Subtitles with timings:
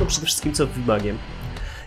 [0.00, 1.18] no przede wszystkim co Vimagiem.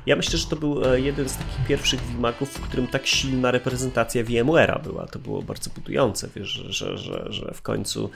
[0.06, 3.52] Ja myślę, że to był e, jeden z takich pierwszych Wimaków, w którym tak silna
[3.52, 5.08] reprezentacja VMware'a była.
[5.08, 8.10] To było bardzo budujące, wiesz, że, że, że w końcu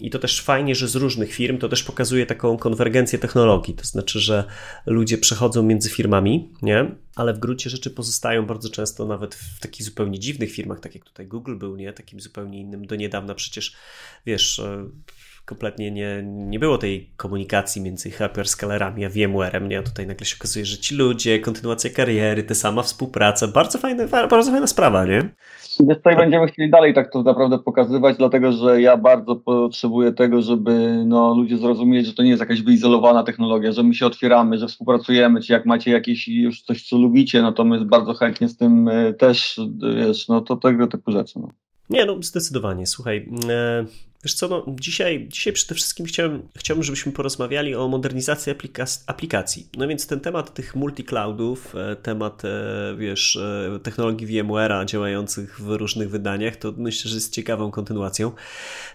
[0.00, 3.84] i to też fajnie, że z różnych firm to też pokazuje taką konwergencję technologii, to
[3.84, 4.44] znaczy, że
[4.86, 6.94] ludzie przechodzą między firmami, nie?
[7.18, 11.04] ale w gruncie rzeczy pozostają bardzo często nawet w takich zupełnie dziwnych firmach, tak jak
[11.04, 11.92] tutaj Google był, nie?
[11.92, 12.86] Takim zupełnie innym.
[12.86, 13.76] Do niedawna przecież,
[14.26, 14.88] wiesz, e,
[15.48, 19.78] kompletnie nie, nie było tej komunikacji między hyperscalerami a VMware'em, nie?
[19.78, 24.04] A tutaj nagle się okazuje, że ci ludzie, kontynuacja kariery, ta sama współpraca, bardzo fajna,
[24.30, 25.30] bardzo fajna sprawa, nie?
[25.80, 30.42] Więc tutaj będziemy chcieli dalej tak to naprawdę pokazywać, dlatego że ja bardzo potrzebuję tego,
[30.42, 34.58] żeby no, ludzie zrozumieli, że to nie jest jakaś wyizolowana technologia, że my się otwieramy,
[34.58, 38.48] że współpracujemy, czy jak macie jakieś już coś, co lubicie, no to my bardzo chętnie
[38.48, 39.60] z tym e, też,
[39.96, 41.38] wiesz, no to tego typu rzeczy.
[41.38, 41.48] No.
[41.90, 42.86] Nie, no zdecydowanie.
[42.86, 43.84] Słuchaj, e,
[44.28, 48.52] wiesz co, no dzisiaj, dzisiaj przede wszystkim chciałem, chciałbym, żebyśmy porozmawiali o modernizacji
[49.06, 49.68] aplikacji.
[49.76, 52.48] No więc ten temat tych multi-cloudów, e, temat, e,
[52.98, 53.38] wiesz,
[53.82, 58.32] technologii VMware'a działających w różnych wydaniach, to myślę, że jest ciekawą kontynuacją.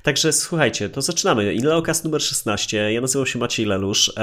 [0.03, 1.53] Także słuchajcie, to zaczynamy.
[1.53, 2.91] Inleocast numer 16.
[2.91, 4.13] Ja nazywam się Maciej Lelusz.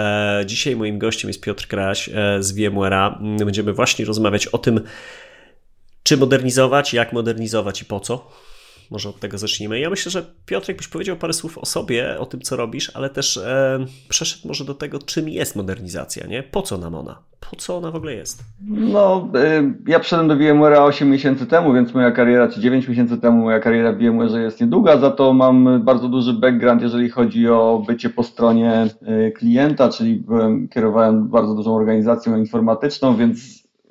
[0.47, 3.37] Dzisiaj moim gościem jest Piotr Kraś z VMware'a.
[3.45, 4.81] Będziemy właśnie rozmawiać o tym,
[6.03, 8.31] czy modernizować, jak modernizować i po co.
[8.91, 9.81] Może od tego zacznijmy.
[9.81, 13.11] Ja myślę, że Piotr, jakbyś powiedział parę słów o sobie, o tym, co robisz, ale
[13.11, 16.43] też e, przeszedł może do tego, czym jest modernizacja, nie?
[16.43, 17.19] Po co nam ona?
[17.51, 18.45] Po co ona w ogóle jest?
[18.69, 23.19] No, e, ja przyszedłem do VMware'a 8 miesięcy temu, więc moja kariera, czy 9 miesięcy
[23.19, 27.49] temu, moja kariera w VMware'ze jest niedługa, za to mam bardzo duży background, jeżeli chodzi
[27.49, 33.39] o bycie po stronie e, klienta, czyli byłem, kierowałem bardzo dużą organizacją informatyczną, więc,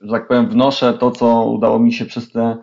[0.02, 2.58] że tak powiem, wnoszę to, co udało mi się przez te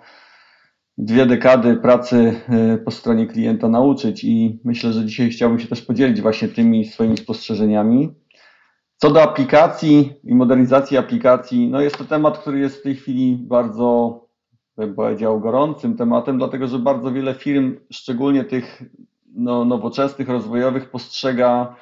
[0.98, 5.83] dwie dekady pracy e, po stronie klienta nauczyć i myślę, że dzisiaj chciałbym się też
[5.83, 8.14] podzielić właśnie tymi swoimi spostrzeżeniami.
[8.96, 13.36] Co do aplikacji i modernizacji aplikacji, no jest to temat, który jest w tej chwili
[13.40, 14.20] bardzo,
[14.77, 18.83] bym powiedział, gorącym tematem, dlatego że bardzo wiele firm, szczególnie tych
[19.35, 21.77] no, nowoczesnych, rozwojowych, postrzega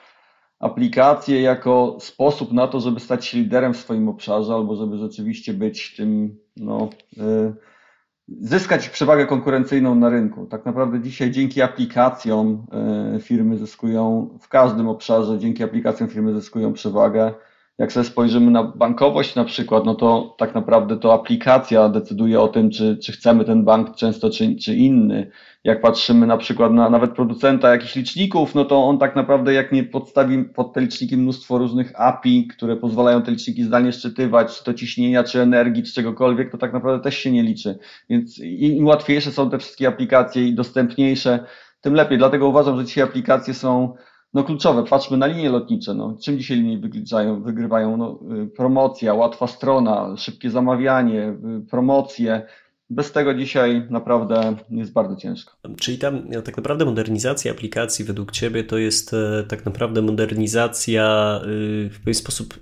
[0.58, 5.54] aplikacje jako sposób na to, żeby stać się liderem w swoim obszarze albo żeby rzeczywiście
[5.54, 7.54] być tym, no, yy,
[8.28, 10.46] zyskać przewagę konkurencyjną na rynku.
[10.46, 12.66] Tak naprawdę dzisiaj dzięki aplikacjom
[13.16, 17.34] e, firmy zyskują w każdym obszarze, dzięki aplikacjom firmy zyskują przewagę.
[17.78, 22.48] Jak sobie spojrzymy na bankowość na przykład, no to tak naprawdę to aplikacja decyduje o
[22.48, 25.30] tym, czy, czy chcemy ten bank często, czy, czy inny.
[25.64, 29.72] Jak patrzymy na przykład na nawet producenta jakichś liczników, no to on tak naprawdę jak
[29.72, 34.64] nie podstawi pod te liczniki mnóstwo różnych API, które pozwalają te liczniki zdalnie szczytywać, czy
[34.64, 37.78] to ciśnienia, czy energii, czy czegokolwiek, to tak naprawdę też się nie liczy.
[38.10, 41.44] Więc im łatwiejsze są te wszystkie aplikacje i dostępniejsze,
[41.80, 42.18] tym lepiej.
[42.18, 43.94] Dlatego uważam, że dzisiaj aplikacje są
[44.34, 44.84] no kluczowe.
[44.84, 45.94] Patrzmy na linie lotnicze.
[45.94, 47.42] No, czym dzisiaj linie wygrywają?
[47.42, 47.96] wygrywają?
[47.96, 52.46] No, y, promocja, łatwa strona, szybkie zamawianie, y, promocje.
[52.90, 55.52] Bez tego dzisiaj naprawdę jest bardzo ciężko.
[55.80, 61.40] Czyli tam no, tak naprawdę modernizacja aplikacji według Ciebie to jest e, tak naprawdę modernizacja
[61.44, 62.54] y, w pewien sposób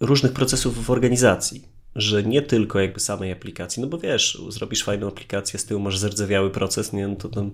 [0.00, 1.64] różnych procesów w organizacji
[1.94, 5.98] że nie tylko jakby samej aplikacji, no bo wiesz, zrobisz fajną aplikację, z tyłu masz
[5.98, 7.50] zardzewiały proces, nie, no to tam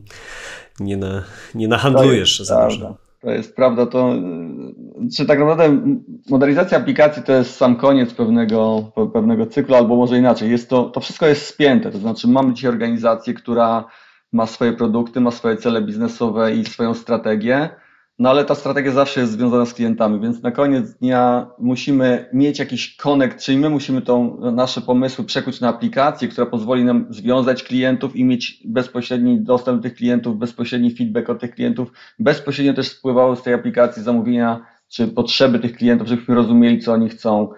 [0.81, 3.06] nie, na, nie nahandlujesz za dużo.
[3.27, 4.15] To jest prawda, to
[5.17, 5.79] czy tak naprawdę
[6.31, 10.51] modernizacja aplikacji to jest sam koniec pewnego, pewnego cyklu, albo może inaczej.
[10.51, 13.85] Jest to, to wszystko jest spięte, to znaczy mamy dzisiaj organizację, która
[14.33, 17.69] ma swoje produkty, ma swoje cele biznesowe i swoją strategię
[18.19, 22.59] no ale ta strategia zawsze jest związana z klientami, więc na koniec dnia musimy mieć
[22.59, 27.62] jakiś connect, czyli my musimy tą, nasze pomysły przekuć na aplikację, która pozwoli nam związać
[27.62, 32.88] klientów i mieć bezpośredni dostęp do tych klientów, bezpośredni feedback od tych klientów, bezpośrednio też
[32.88, 37.48] spływały z tej aplikacji zamówienia czy potrzeby tych klientów, żebyśmy rozumieli, co oni chcą.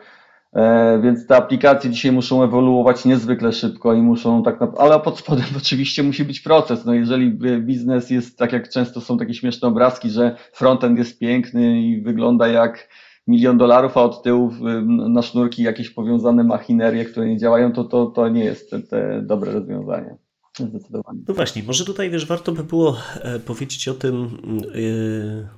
[0.53, 5.45] E, więc te aplikacje dzisiaj muszą ewoluować niezwykle szybko i muszą tak ale pod spodem
[5.63, 6.85] oczywiście musi być proces.
[6.85, 7.31] No jeżeli
[7.61, 12.49] biznes jest, tak jak często są takie śmieszne obrazki, że frontend jest piękny i wygląda
[12.49, 12.89] jak
[13.27, 14.53] milion dolarów, a od tyłu
[14.87, 19.23] na sznurki jakieś powiązane machinerie, które nie działają, to, to, to nie jest te, te
[19.23, 20.17] dobre rozwiązanie.
[20.59, 21.21] Zdecydowanie.
[21.29, 24.29] No właśnie, może tutaj wiesz, warto by było e, powiedzieć o tym,
[24.75, 25.49] yy,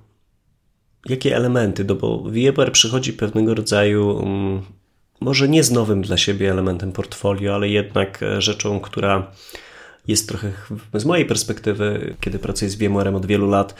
[1.08, 4.62] jakie elementy, no bo VMware przychodzi pewnego rodzaju mm,
[5.20, 9.32] może nie z nowym dla siebie elementem portfolio, ale jednak e, rzeczą, która
[10.08, 10.52] jest trochę
[10.94, 13.74] z mojej perspektywy, kiedy pracuję z VMware'em od wielu lat,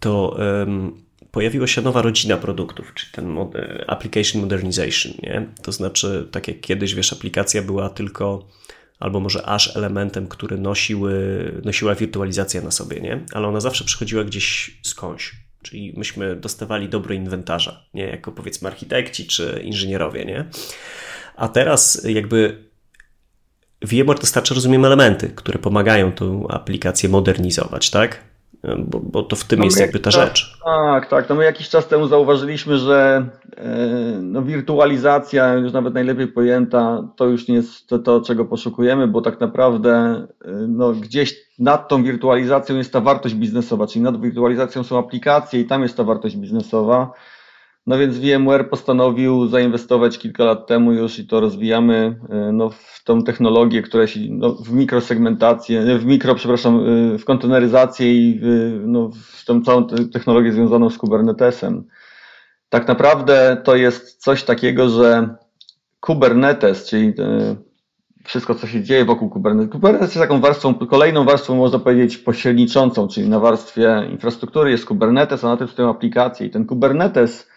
[0.00, 3.52] to um, pojawiła się nowa rodzina produktów, czyli ten mod
[3.86, 5.46] application modernization, nie?
[5.62, 8.48] To znaczy, tak jak kiedyś, wiesz, aplikacja była tylko
[8.98, 11.12] albo może aż elementem, który nosiły,
[11.64, 13.24] nosiła wirtualizacja na sobie, nie?
[13.32, 19.26] Ale ona zawsze przychodziła gdzieś skądś Czyli myśmy dostawali dobro inwentarza, nie jako powiedzmy architekci
[19.26, 20.44] czy inżynierowie, nie?
[21.36, 22.64] A teraz jakby
[23.82, 28.27] VMware dostarcza, rozumiem, elementy, które pomagają tą aplikację modernizować, tak?
[28.78, 30.58] Bo, bo to w tym no jest jakby ta rzecz.
[30.64, 31.28] Tak, tak.
[31.28, 33.26] No my jakiś czas temu zauważyliśmy, że
[33.56, 33.66] e,
[34.22, 39.20] no, wirtualizacja, już nawet najlepiej pojęta, to już nie jest to, to, czego poszukujemy, bo
[39.20, 39.90] tak naprawdę
[40.44, 45.60] e, no, gdzieś nad tą wirtualizacją jest ta wartość biznesowa, czyli nad wirtualizacją są aplikacje
[45.60, 47.12] i tam jest ta wartość biznesowa.
[47.88, 53.04] No więc VMware postanowił zainwestować kilka lat temu już i to rozwijamy e, no, w
[53.04, 56.80] tą technologię, która się no, w mikrosegmentację, w mikro, przepraszam,
[57.14, 61.84] e, w konteneryzację i w, no, w tą całą technologię związaną z Kubernetesem.
[62.68, 65.28] Tak naprawdę to jest coś takiego, że
[66.00, 67.56] Kubernetes, czyli e,
[68.24, 69.72] wszystko, co się dzieje wokół Kubernetes.
[69.72, 75.44] Kubernetes jest taką warstwą, kolejną warstwą, można powiedzieć, pośredniczącą, czyli na warstwie infrastruktury jest Kubernetes,
[75.44, 76.46] a na tym stoją aplikacje.
[76.46, 77.48] I ten Kubernetes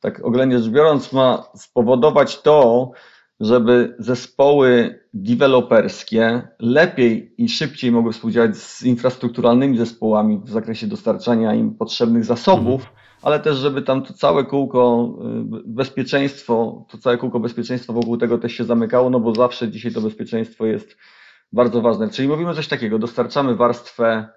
[0.00, 2.92] tak oględnie rzecz biorąc, ma spowodować to,
[3.40, 11.74] żeby zespoły deweloperskie lepiej i szybciej mogły współdziałać z infrastrukturalnymi zespołami w zakresie dostarczania im
[11.74, 12.98] potrzebnych zasobów, mhm.
[13.22, 15.12] ale też, żeby tam to całe kółko
[15.58, 19.92] y, bezpieczeństwo, to całe kółko bezpieczeństwa wokół tego też się zamykało, no bo zawsze dzisiaj
[19.92, 20.96] to bezpieczeństwo jest
[21.52, 22.10] bardzo ważne.
[22.10, 24.28] Czyli mówimy coś takiego, dostarczamy warstwę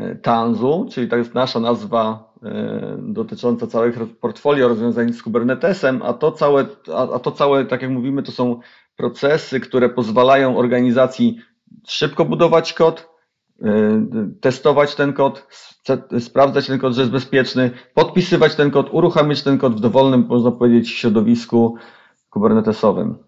[0.00, 2.25] y, Tanzu, czyli to jest nasza nazwa
[2.98, 6.66] dotycząca całych portfolio rozwiązań z Kubernetesem, a to całe,
[7.12, 8.60] a to całe, tak jak mówimy, to są
[8.96, 11.38] procesy, które pozwalają organizacji
[11.88, 13.08] szybko budować kod,
[13.62, 13.68] e,
[14.40, 15.46] testować ten kod,
[16.18, 20.50] sprawdzać ten kod, że jest bezpieczny, podpisywać ten kod, uruchamiać ten kod w dowolnym, można
[20.50, 21.76] powiedzieć, środowisku
[22.30, 23.18] kubernetesowym.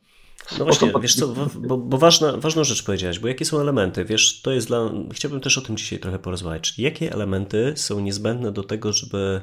[0.59, 4.43] No właśnie, wiesz co, bo, bo ważna, ważną rzecz powiedziałeś, bo jakie są elementy, wiesz,
[4.43, 8.53] to jest dla, chciałbym też o tym dzisiaj trochę porozmawiać, czyli jakie elementy są niezbędne
[8.53, 9.41] do tego, żeby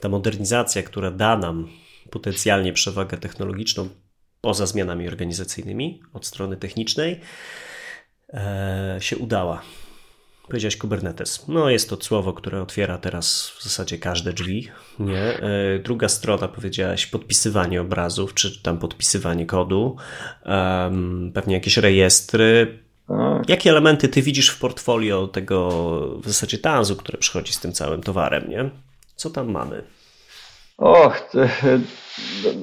[0.00, 1.68] ta modernizacja, która da nam
[2.10, 3.88] potencjalnie przewagę technologiczną
[4.40, 7.20] poza zmianami organizacyjnymi od strony technicznej,
[8.34, 9.62] e, się udała.
[10.48, 11.48] Powiedziałeś Kubernetes.
[11.48, 14.68] No jest to słowo, które otwiera teraz w zasadzie każde drzwi.
[14.98, 15.22] Nie?
[15.22, 19.96] E, druga strona powiedziałaś podpisywanie obrazów, czy tam podpisywanie kodu,
[20.46, 22.78] um, pewnie jakieś rejestry.
[23.08, 23.48] Tak.
[23.48, 25.70] Jakie elementy ty widzisz w portfolio tego
[26.22, 28.70] w zasadzie tanzu, które przychodzi z tym całym towarem, nie?
[29.16, 29.82] Co tam mamy?
[30.78, 31.38] Och, to,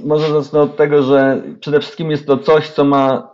[0.03, 3.31] może zacznę od tego, że przede wszystkim jest to coś, co ma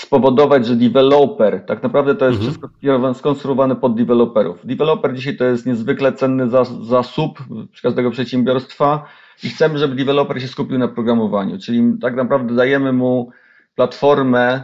[0.00, 2.50] spowodować, że developer, tak naprawdę to jest mhm.
[2.50, 4.66] wszystko skonstruowane pod developerów.
[4.66, 6.48] Developer dzisiaj to jest niezwykle cenny
[6.80, 7.38] zasób
[7.82, 9.04] każdego przedsiębiorstwa
[9.44, 13.30] i chcemy, żeby developer się skupił na programowaniu, czyli tak naprawdę dajemy mu
[13.74, 14.62] platformę,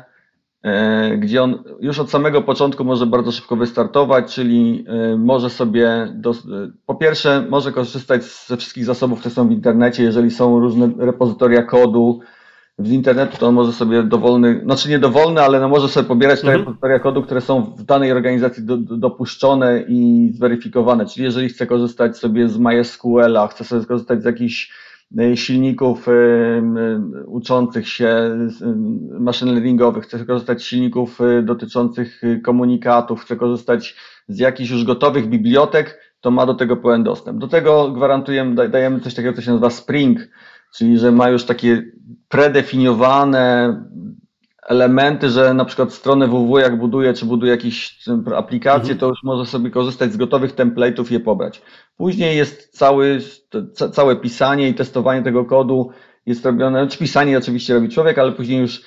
[0.62, 6.08] e, gdzie on już od samego początku może bardzo szybko wystartować, czyli e, może sobie,
[6.14, 6.32] do,
[6.86, 11.62] po pierwsze, może korzystać ze wszystkich zasobów, które są w internecie, jeżeli są różne repozytoria
[11.62, 12.20] kodu,
[12.78, 16.40] z internetu, to on może sobie dowolny, znaczy nie dowolny, ale no może sobie pobierać
[16.40, 16.60] te mhm.
[16.60, 21.06] repozytoria kodu, które są w danej organizacji do, do, dopuszczone i zweryfikowane.
[21.06, 24.72] Czyli jeżeli chce korzystać sobie z MySQL-a, chce sobie korzystać z jakichś
[25.18, 28.08] e, silników y, y, uczących się
[29.16, 33.96] y, machine learningowych, chce korzystać z silników dotyczących komunikatów, chce korzystać
[34.28, 37.38] z jakichś już gotowych bibliotek, to ma do tego pełen dostęp.
[37.38, 40.18] Do tego gwarantujemy, dajemy coś takiego, co się nazywa Spring,
[40.76, 41.82] czyli że ma już takie
[42.28, 43.76] predefiniowane
[44.66, 47.98] elementy, że na przykład stronę www jak buduje, czy buduje jakieś
[48.36, 48.98] aplikacje, mhm.
[48.98, 51.62] to już może sobie korzystać z gotowych template'ów i je pobrać.
[51.96, 53.18] Później jest cały,
[53.92, 55.90] całe pisanie i testowanie tego kodu
[56.26, 58.82] jest robione, czy znaczy pisanie oczywiście robi człowiek, ale później już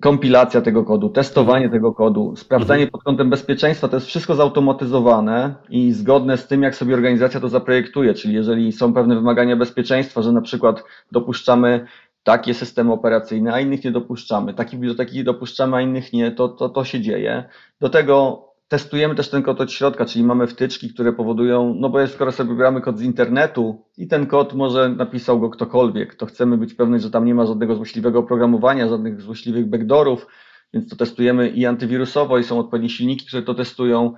[0.00, 2.90] kompilacja tego kodu, testowanie tego kodu, sprawdzanie mhm.
[2.90, 7.48] pod kątem bezpieczeństwa, to jest wszystko zautomatyzowane i zgodne z tym, jak sobie organizacja to
[7.48, 11.86] zaprojektuje, czyli jeżeli są pewne wymagania bezpieczeństwa, że na przykład dopuszczamy
[12.22, 16.68] takie systemy operacyjne, a innych nie dopuszczamy, takich biblioteki dopuszczamy, a innych nie, to, to,
[16.68, 17.44] to się dzieje.
[17.80, 22.06] Do tego testujemy też ten kod od środka, czyli mamy wtyczki, które powodują, no bo
[22.06, 26.58] skoro sobie wybieramy kod z internetu i ten kod może napisał go ktokolwiek, to chcemy
[26.58, 30.26] być pewni, że tam nie ma żadnego złośliwego oprogramowania, żadnych złośliwych backdoorów,
[30.74, 34.14] więc to testujemy i antywirusowo i są odpowiednie silniki, które to testują.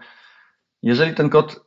[0.83, 1.61] Jeżeli ten kod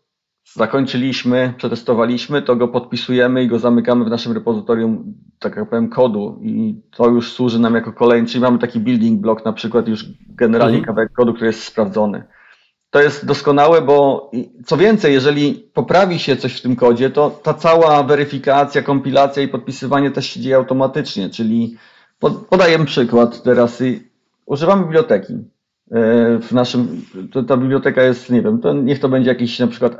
[0.53, 6.39] zakończyliśmy, przetestowaliśmy, to go podpisujemy i go zamykamy w naszym repozytorium, tak jak powiem, kodu
[6.41, 10.05] i to już służy nam jako kolejny, czyli mamy taki building block na przykład już
[10.29, 10.85] generalnie mhm.
[10.85, 12.23] kawałek kodu, który jest sprawdzony
[12.93, 14.31] to jest doskonałe, bo
[14.65, 19.47] co więcej, jeżeli poprawi się coś w tym kodzie, to ta cała weryfikacja, kompilacja i
[19.47, 21.77] podpisywanie też się dzieje automatycznie, czyli
[22.49, 23.83] podajemy przykład teraz.
[24.45, 25.33] Używamy biblioteki.
[25.33, 29.67] E, w naszym, to ta biblioteka jest, nie wiem, to niech to będzie jakiś na
[29.67, 29.97] przykład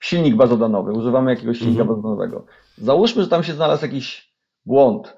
[0.00, 1.88] silnik bazodanowy, używamy jakiegoś silnika mhm.
[1.88, 2.46] bazodanowego.
[2.78, 4.32] Załóżmy, że tam się znalazł jakiś
[4.66, 5.16] błąd,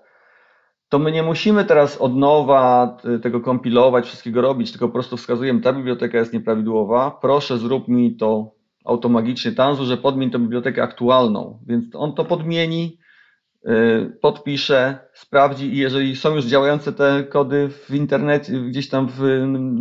[0.93, 5.61] to my nie musimy teraz od nowa tego kompilować, wszystkiego robić, tylko po prostu wskazujemy,
[5.61, 11.59] ta biblioteka jest nieprawidłowa, proszę zrób mi to automagicznie Tanzu, że podmień tę bibliotekę aktualną,
[11.67, 12.99] więc on to podmieni,
[13.67, 19.19] y, podpisze, sprawdzi i jeżeli są już działające te kody w internecie, gdzieś tam w,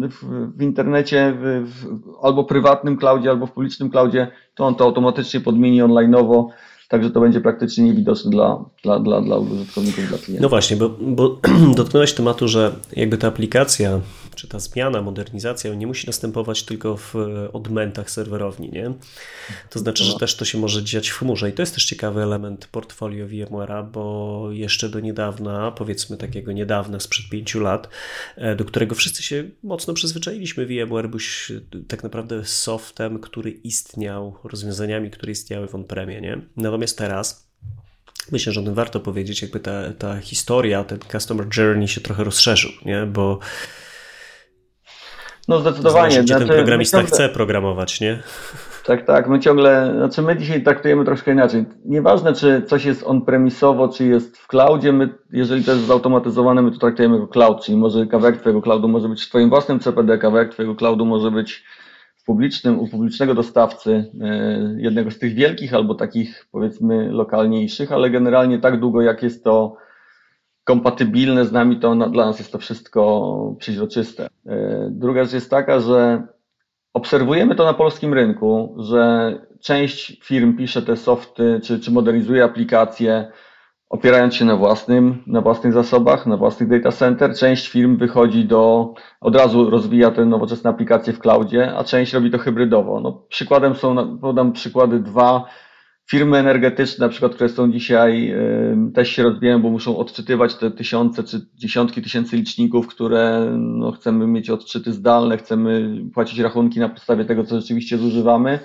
[0.10, 1.86] w, w internecie, w,
[2.22, 6.48] albo prywatnym cloudzie, albo w publicznym cloudzie, to on to automatycznie podmieni online'owo
[6.92, 10.42] Także to będzie praktycznie niewidoczne dla, dla, dla, dla użytkowników, dla klientów.
[10.42, 11.40] No właśnie, bo, bo
[11.78, 14.00] dotknąłeś tematu, że jakby ta aplikacja,
[14.42, 17.16] czy ta zmiana, modernizacja nie musi następować tylko w
[17.54, 18.94] odmętach serwerowni, nie?
[19.70, 20.20] To znaczy, że no.
[20.20, 23.92] też to się może dziać w chmurze i to jest też ciekawy element portfolio VMware'a,
[23.92, 27.90] bo jeszcze do niedawna, powiedzmy takiego niedawna, sprzed pięciu lat,
[28.36, 31.20] e, do którego wszyscy się mocno przyzwyczailiśmy, VMware był
[31.88, 36.42] tak naprawdę softem, który istniał, rozwiązaniami, które istniały w on-premie, nie?
[36.58, 37.52] Natomiast Natomiast teraz
[38.32, 42.24] myślę, że o tym warto powiedzieć, jakby ta, ta historia, ten customer journey się trochę
[42.24, 43.06] rozszerzył, nie?
[43.06, 43.40] bo
[45.48, 46.24] no zdecydowanie.
[46.24, 47.16] Znaczy, ten programista ciągle...
[47.16, 48.20] chce programować, nie?
[48.86, 49.30] Tak, tak.
[49.30, 51.66] My ciągle, znaczy my dzisiaj traktujemy troszkę inaczej.
[51.86, 56.72] Nieważne, czy coś jest on-premisowo, czy jest w cloudzie, my, jeżeli to jest zautomatyzowane, my
[56.72, 60.18] to traktujemy jako cloud, czyli może kawałek Twojego cloudu może być w Twoim własnym CPD,
[60.18, 61.64] kawałek Twojego cloudu może być
[62.26, 68.60] publicznym, u publicznego dostawcy, e, jednego z tych wielkich albo takich powiedzmy lokalniejszych, ale generalnie
[68.60, 69.76] tak długo jak jest to
[70.64, 74.30] kompatybilne z nami, to dla nas jest to wszystko przeźroczyste.
[74.46, 76.28] E, druga rzecz jest taka, że
[76.94, 83.32] obserwujemy to na polskim rynku, że część firm pisze te softy, czy, czy modernizuje aplikacje,
[83.90, 87.36] opierając się na własnym, na własnych zasobach, na własnych data center.
[87.36, 92.32] Część firm wychodzi do, od razu rozwija te nowoczesne aplikacje w cloudzie, a część robi
[92.32, 93.00] to hybrydowo.
[93.00, 95.46] No, przykładem są, podam przykłady dwa,
[96.12, 98.36] firmy energetyczne, na przykład, które są dzisiaj,
[98.94, 104.28] też się rozwijają, bo muszą odczytywać te tysiące czy dziesiątki tysięcy liczników, które no, chcemy
[104.28, 108.60] mieć odczyty zdalne, chcemy płacić rachunki na podstawie tego, co rzeczywiście zużywamy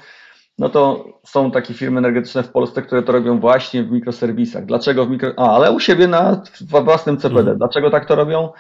[0.59, 4.67] no to są takie firmy energetyczne w Polsce, które to robią właśnie w mikroserwisach.
[4.67, 5.33] Dlaczego w mikro...
[5.37, 7.41] A, ale u siebie na własnym CPD.
[7.41, 7.59] Mhm.
[7.59, 8.53] Dlaczego tak to robią?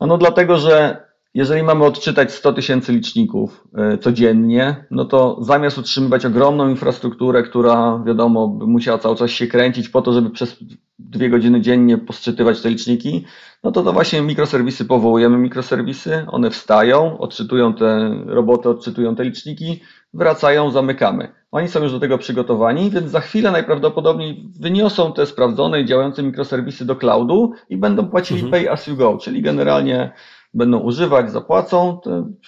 [0.00, 6.26] No dlatego, że jeżeli mamy odczytać 100 tysięcy liczników e, codziennie, no to zamiast utrzymywać
[6.26, 10.56] ogromną infrastrukturę, która wiadomo by musiała cały czas się kręcić po to, żeby przez
[10.98, 13.24] dwie godziny dziennie posczytywać te liczniki,
[13.64, 19.80] no to to właśnie mikroserwisy powołujemy mikroserwisy, one wstają, odczytują te roboty, odczytują te liczniki,
[20.14, 21.32] wracają, zamykamy.
[21.52, 26.22] Oni są już do tego przygotowani, więc za chwilę najprawdopodobniej wyniosą te sprawdzone i działające
[26.22, 28.62] mikroserwisy do cloudu i będą płacili mhm.
[28.62, 30.12] pay as you go, czyli generalnie
[30.54, 32.00] będą używać, zapłacą,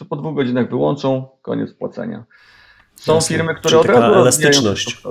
[0.09, 2.25] po dwóch godzinach wyłączą, koniec płacenia.
[2.95, 3.37] Są Jasne.
[3.37, 5.03] firmy, które od razu elastyczność.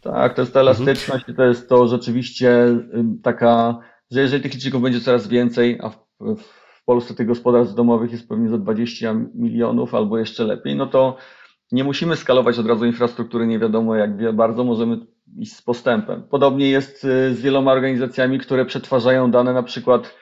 [0.00, 0.66] Tak, to jest ta mhm.
[0.66, 1.34] elastyczność mhm.
[1.34, 2.66] i to jest to rzeczywiście
[3.22, 3.78] taka,
[4.10, 5.96] że jeżeli tych liczników będzie coraz więcej, a w,
[6.80, 11.16] w Polsce tych gospodarstw domowych jest pewnie za 20 milionów albo jeszcze lepiej, no to
[11.72, 14.98] nie musimy skalować od razu infrastruktury, nie wiadomo jak bardzo możemy
[15.38, 16.22] iść z postępem.
[16.30, 20.14] Podobnie jest y, z wieloma organizacjami, które przetwarzają dane, na przykład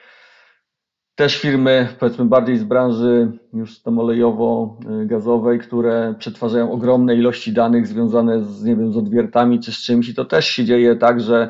[1.15, 8.43] też firmy, powiedzmy bardziej z branży już tam olejowo-gazowej, które przetwarzają ogromne ilości danych związane
[8.43, 11.49] z, nie wiem, z odwiertami czy z czymś i to też się dzieje tak, że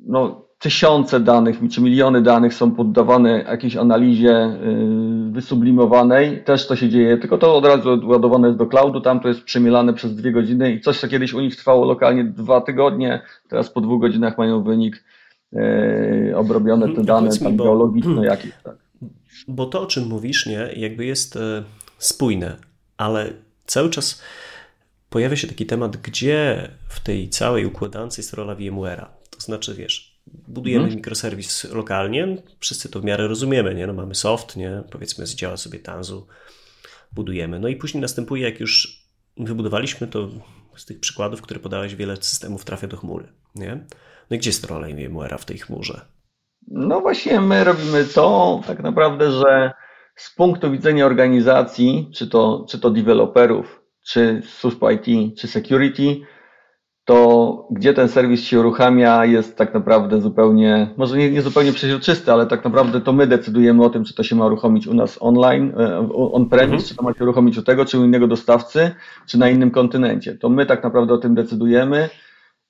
[0.00, 6.44] no, tysiące danych czy miliony danych są poddawane jakiejś analizie y, wysublimowanej.
[6.44, 9.44] Też to się dzieje, tylko to od razu ładowane jest do cloudu, tam to jest
[9.44, 13.70] przemielane przez dwie godziny i coś, co kiedyś u nich trwało lokalnie dwa tygodnie, teraz
[13.70, 15.21] po dwóch godzinach mają wynik y,
[16.34, 18.52] obrobione te dane tak geologiczne jakieś.
[18.64, 18.76] Tak.
[19.48, 21.64] Bo to, o czym mówisz, nie, jakby jest e,
[21.98, 22.56] spójne,
[22.96, 23.32] ale
[23.66, 24.22] cały czas
[25.10, 29.06] pojawia się taki temat, gdzie w tej całej układance jest rola VMware'a.
[29.30, 30.96] To znaczy, wiesz, budujemy hmm.
[30.96, 33.86] mikroserwis lokalnie, wszyscy to w miarę rozumiemy, nie?
[33.86, 34.82] No mamy soft, nie?
[34.90, 36.26] Powiedzmy, działa sobie Tanzu,
[37.12, 37.60] budujemy.
[37.60, 39.02] No i później następuje, jak już
[39.36, 40.28] wybudowaliśmy to
[40.76, 43.84] z tych przykładów, które podałeś, wiele systemów trafia do chmury, nie?
[44.32, 46.00] No gdzie jest rola VMware'a w tej chmurze?
[46.68, 49.72] No właśnie my robimy to tak naprawdę, że
[50.16, 56.20] z punktu widzenia organizacji, czy to, czy to deweloperów, czy SUSP IT, czy security,
[57.04, 62.32] to gdzie ten serwis się uruchamia jest tak naprawdę zupełnie, może nie, nie zupełnie przeźroczysty,
[62.32, 65.18] ale tak naprawdę to my decydujemy o tym, czy to się ma uruchomić u nas
[65.20, 66.88] online, e, on-premise, mhm.
[66.88, 68.90] czy to ma się uruchomić u tego, czy u innego dostawcy,
[69.26, 70.34] czy na innym kontynencie.
[70.34, 72.08] To my tak naprawdę o tym decydujemy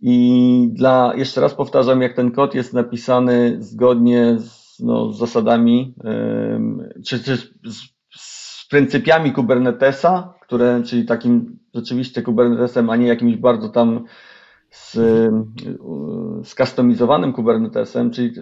[0.03, 5.95] i dla, jeszcze raz powtarzam, jak ten kod jest napisany zgodnie z, no, z zasadami,
[7.07, 7.51] czy, czy z,
[8.17, 14.05] z pryncypiami Kubernetesa, które, czyli takim rzeczywiście Kubernetesem, a nie jakimś bardzo tam
[14.71, 14.99] z,
[16.45, 18.33] skustomizowanym Kubernetesem, czyli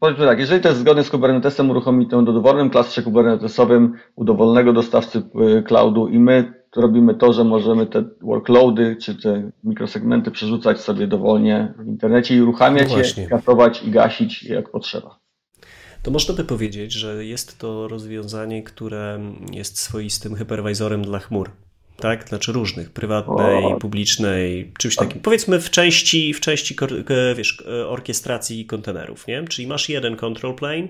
[0.00, 4.24] powiedzmy tak, jeżeli to jest zgodne z Kubernetesem, uruchomi to do dowolnym klastrze Kubernetesowym u
[4.24, 5.22] dowolnego dostawcy
[5.58, 11.06] y, cloudu i my robimy to, że możemy te workloady czy te mikrosegmenty przerzucać sobie
[11.06, 15.18] dowolnie w internecie i uruchamiać no je, katować i gasić jak potrzeba.
[16.02, 19.20] To można by powiedzieć, że jest to rozwiązanie, które
[19.52, 21.50] jest swoistym hyperwizorem dla chmur
[21.96, 22.28] tak?
[22.28, 23.76] Znaczy różnych, prywatnej, o.
[23.78, 25.20] publicznej, czymś takim.
[25.20, 26.76] Powiedzmy w części, w części
[27.36, 29.44] wiesz, orkiestracji kontenerów, nie?
[29.44, 30.88] Czyli masz jeden control plane,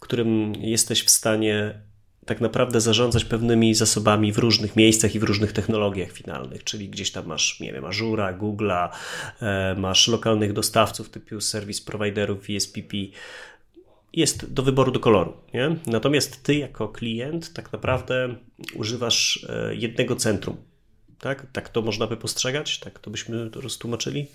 [0.00, 1.80] którym jesteś w stanie
[2.26, 7.10] tak naprawdę zarządzać pewnymi zasobami w różnych miejscach i w różnych technologiach finalnych, czyli gdzieś
[7.10, 8.88] tam masz, nie wiem, Azura, Google'a,
[9.42, 12.96] e, masz lokalnych dostawców typu service providerów, VSPP,
[14.12, 15.36] jest do wyboru do koloru.
[15.54, 15.76] Nie?
[15.86, 18.34] Natomiast ty jako klient tak naprawdę
[18.74, 20.56] używasz e, jednego centrum.
[21.18, 21.46] Tak?
[21.52, 22.78] tak to można by postrzegać?
[22.78, 24.26] Tak to byśmy roztłumaczyli?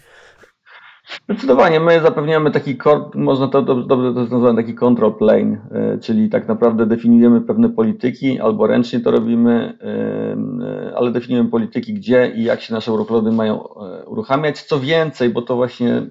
[1.30, 2.78] Zdecydowanie, my zapewniamy taki,
[3.16, 7.70] można to dobrze, to jest nazwane taki control plane, e, czyli tak naprawdę definiujemy pewne
[7.70, 13.32] polityki, albo ręcznie to robimy, e, ale definiujemy polityki, gdzie i jak się nasze workloady
[13.32, 13.64] mają
[14.06, 14.62] uruchamiać.
[14.62, 16.02] Co więcej, bo to właśnie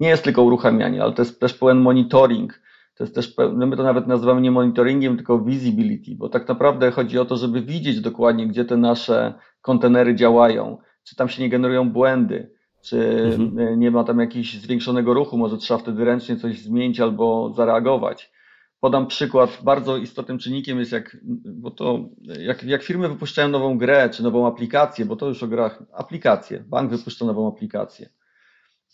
[0.00, 2.60] nie jest tylko uruchamianie, ale to jest też pełen monitoring.
[2.94, 6.90] To jest też, no my to nawet nazywamy nie monitoringiem, tylko visibility, bo tak naprawdę
[6.90, 11.48] chodzi o to, żeby widzieć dokładnie, gdzie te nasze kontenery działają, czy tam się nie
[11.48, 13.80] generują błędy, czy mhm.
[13.80, 18.32] nie ma tam jakiegoś zwiększonego ruchu, może trzeba wtedy ręcznie coś zmienić albo zareagować.
[18.80, 22.08] Podam przykład, bardzo istotnym czynnikiem jest jak, bo to,
[22.40, 26.64] jak, jak firmy wypuszczają nową grę czy nową aplikację, bo to już o grach, aplikację,
[26.68, 28.08] bank wypuszcza nową aplikację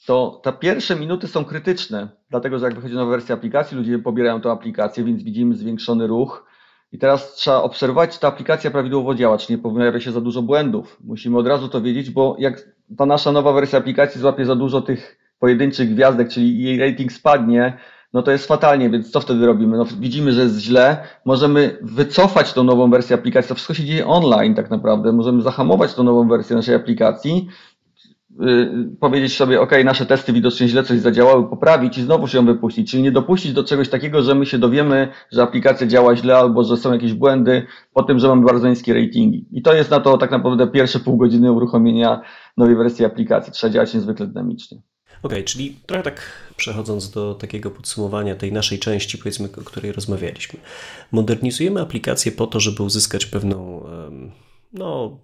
[0.07, 4.41] to te pierwsze minuty są krytyczne, dlatego że jak wychodzi nowa wersja aplikacji, ludzie pobierają
[4.41, 6.47] tę aplikację, więc widzimy zwiększony ruch.
[6.95, 10.43] I teraz trzeba obserwować, czy ta aplikacja prawidłowo działa, czy nie pojawia się za dużo
[10.43, 10.99] błędów.
[11.05, 14.81] Musimy od razu to wiedzieć, bo jak ta nasza nowa wersja aplikacji złapie za dużo
[14.81, 17.79] tych pojedynczych gwiazdek, czyli jej rating spadnie,
[18.13, 19.77] no to jest fatalnie, więc co wtedy robimy?
[19.77, 24.07] No widzimy, że jest źle, możemy wycofać tą nową wersję aplikacji, to wszystko się dzieje
[24.07, 27.49] online tak naprawdę, możemy zahamować tą nową wersję naszej aplikacji
[29.01, 32.91] powiedzieć sobie, ok, nasze testy widocznie źle coś zadziałały, poprawić i znowu się ją wypuścić,
[32.91, 36.65] czyli nie dopuścić do czegoś takiego, że my się dowiemy, że aplikacja działa źle albo
[36.65, 39.47] że są jakieś błędy po tym, że mamy bardzo niskie ratingi.
[39.53, 42.21] I to jest na to tak naprawdę pierwsze pół godziny uruchomienia
[42.57, 43.53] nowej wersji aplikacji.
[43.53, 44.79] Trzeba działać niezwykle dynamicznie.
[45.23, 46.21] Okej, okay, czyli trochę tak
[46.57, 50.59] przechodząc do takiego podsumowania tej naszej części, powiedzmy, o której rozmawialiśmy.
[51.13, 53.87] Modernizujemy aplikację po to, żeby uzyskać pewną,
[54.73, 55.19] no,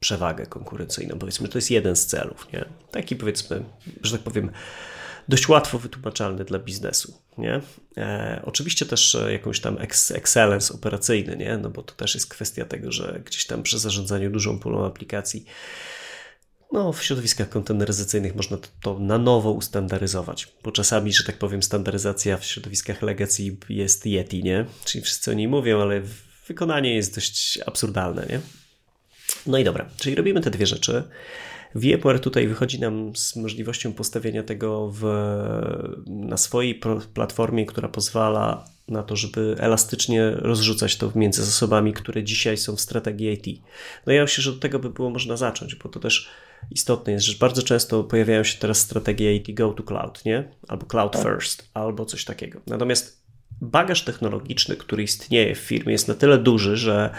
[0.00, 1.18] przewagę konkurencyjną.
[1.18, 2.52] Powiedzmy, to jest jeden z celów.
[2.52, 2.64] Nie?
[2.90, 3.64] Taki powiedzmy,
[4.02, 4.50] że tak powiem,
[5.28, 7.18] dość łatwo wytłumaczalny dla biznesu.
[7.38, 7.60] Nie?
[7.96, 9.76] E, oczywiście też e, jakąś tam
[10.10, 11.58] excellence operacyjny, nie?
[11.58, 15.46] no bo to też jest kwestia tego, że gdzieś tam przy zarządzaniu dużą pulą aplikacji
[16.72, 21.62] no, w środowiskach konteneryzacyjnych można to, to, na nowo ustandaryzować, bo czasami, że tak powiem,
[21.62, 24.66] standaryzacja w środowiskach legacy jest Yeti, nie?
[24.84, 26.02] Czyli wszyscy o niej mówią, ale
[26.48, 28.40] wykonanie jest dość absurdalne, nie?
[29.46, 31.02] No i dobra, czyli robimy te dwie rzeczy.
[31.74, 35.04] VMware tutaj wychodzi nam z możliwością postawienia tego w,
[36.06, 36.80] na swojej
[37.14, 42.80] platformie, która pozwala na to, żeby elastycznie rozrzucać to między zasobami, które dzisiaj są w
[42.80, 43.62] strategii IT.
[44.06, 46.28] No ja myślę, że do tego by było można zacząć, bo to też
[46.70, 50.48] istotne jest, że bardzo często pojawiają się teraz strategie IT go to cloud, nie?
[50.68, 51.22] Albo cloud tak.
[51.22, 52.60] first, albo coś takiego.
[52.66, 53.26] Natomiast
[53.60, 57.10] bagaż technologiczny, który istnieje w firmie jest na tyle duży, że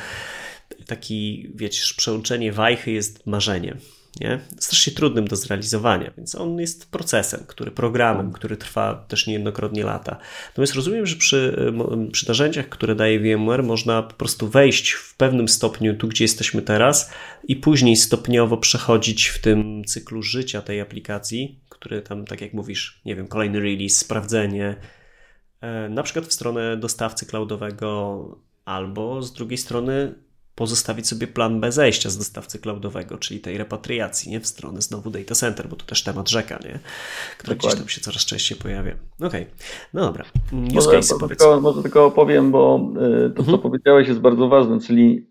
[0.88, 3.78] taki, wiecie, przełączenie wajchy jest marzeniem.
[4.22, 4.40] Nie?
[4.60, 10.18] Strasznie trudnym do zrealizowania, więc on jest procesem, który programem, który trwa też niejednokrotnie lata.
[10.48, 11.72] Natomiast rozumiem, że przy,
[12.12, 16.62] przy narzędziach, które daje VMware, można po prostu wejść w pewnym stopniu tu, gdzie jesteśmy
[16.62, 17.12] teraz,
[17.48, 23.02] i później stopniowo przechodzić w tym cyklu życia tej aplikacji, który tam, tak jak mówisz,
[23.06, 24.76] nie wiem, kolejny release, sprawdzenie,
[25.62, 30.16] e, na przykład w stronę dostawcy cloudowego, albo z drugiej strony
[30.58, 35.10] pozostawić sobie plan B zejścia z dostawcy cloudowego, czyli tej repatriacji, nie w stronę znowu
[35.10, 36.80] data center, bo to też temat rzeka, nie?
[37.38, 38.94] który gdzieś tam się coraz częściej pojawia.
[39.18, 39.46] Okej, okay.
[39.94, 40.26] no dobra.
[40.52, 42.92] Use może, case, może, tylko, może tylko opowiem, bo
[43.26, 43.60] y, to, co mhm.
[43.60, 45.28] powiedziałeś, jest bardzo ważne, czyli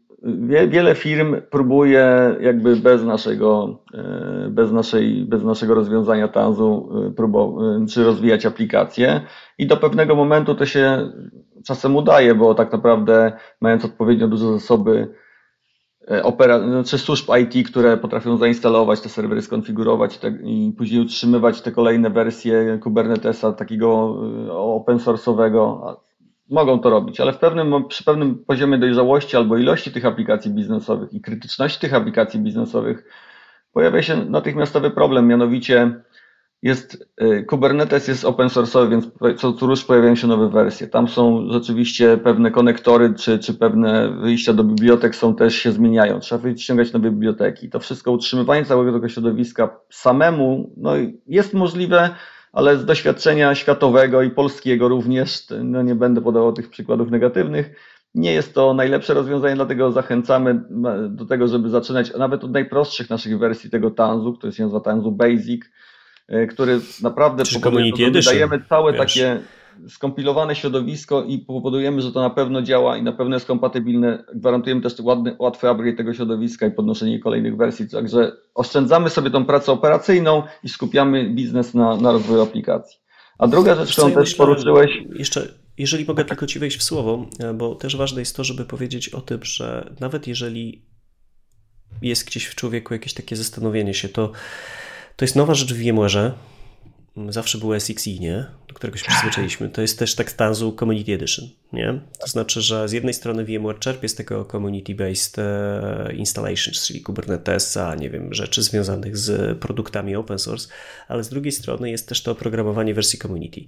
[0.68, 3.78] wiele firm próbuje jakby bez naszego,
[4.46, 6.88] y, bez naszej, bez naszego rozwiązania Tanzu
[7.82, 9.20] y, czy rozwijać aplikacje
[9.58, 11.12] i do pewnego momentu to się
[11.64, 15.14] czasem udaje, bo tak naprawdę mając odpowiednio duże zasoby
[16.10, 21.60] e, opera, znaczy służb IT, które potrafią zainstalować te serwery, skonfigurować te, i później utrzymywać
[21.60, 24.16] te kolejne wersje Kubernetesa takiego
[24.48, 25.94] e, open source'owego,
[26.50, 31.12] mogą to robić, ale w pewnym, przy pewnym poziomie dojrzałości albo ilości tych aplikacji biznesowych
[31.12, 33.04] i krytyczności tych aplikacji biznesowych
[33.72, 36.00] pojawia się natychmiastowy problem, mianowicie
[36.62, 39.08] jest, y, Kubernetes jest open source'owy, więc
[39.40, 40.86] co, rusz pojawiają się nowe wersje.
[40.86, 46.20] Tam są rzeczywiście pewne konektory, czy, czy pewne wyjścia do bibliotek są też się zmieniają.
[46.20, 47.70] Trzeba wyciągać nowe biblioteki.
[47.70, 50.92] To wszystko, utrzymywanie całego tego środowiska samemu, no
[51.26, 52.10] jest możliwe,
[52.52, 57.70] ale z doświadczenia światowego i polskiego również, no nie będę podawał tych przykładów negatywnych,
[58.14, 60.64] nie jest to najlepsze rozwiązanie, dlatego zachęcamy
[61.10, 65.12] do tego, żeby zaczynać nawet od najprostszych naszych wersji tego Tanzu, który się nazywa Tanzu
[65.12, 65.62] Basic,
[66.50, 69.00] który naprawdę Czyli powoduje, że dajemy całe wiesz.
[69.00, 69.40] takie
[69.88, 74.24] skompilowane środowisko i powodujemy, że to na pewno działa i na pewno jest kompatybilne.
[74.34, 77.88] Gwarantujemy też ładny, łatwy upgrade tego środowiska i podnoszenie kolejnych wersji.
[77.88, 82.98] Także oszczędzamy sobie tą pracę operacyjną i skupiamy biznes na, na rozwoju aplikacji.
[83.38, 84.90] A druga rzecz, którą też myślę, poruszyłeś.
[85.14, 88.64] Jeszcze, jeżeli mogę tylko Ci wejść w słowo, e, bo też ważne jest to, żeby
[88.64, 90.82] powiedzieć o tym, że nawet jeżeli
[92.02, 94.32] jest gdzieś w człowieku jakieś takie zastanowienie się, to,
[95.16, 96.30] to jest nowa rzecz w VMware'ze,
[97.28, 98.46] zawsze było SXI, nie?
[98.68, 99.68] do którego się przyzwyczailiśmy.
[99.68, 101.48] To jest też tak Tanzu Community Edition.
[101.72, 102.00] Nie?
[102.20, 107.94] To znaczy, że z jednej strony VMware czerpie z tego community-based e, installations, czyli Kubernetesa,
[107.94, 110.68] nie wiem, rzeczy związanych z produktami open source,
[111.08, 113.60] ale z drugiej strony jest też to oprogramowanie wersji community.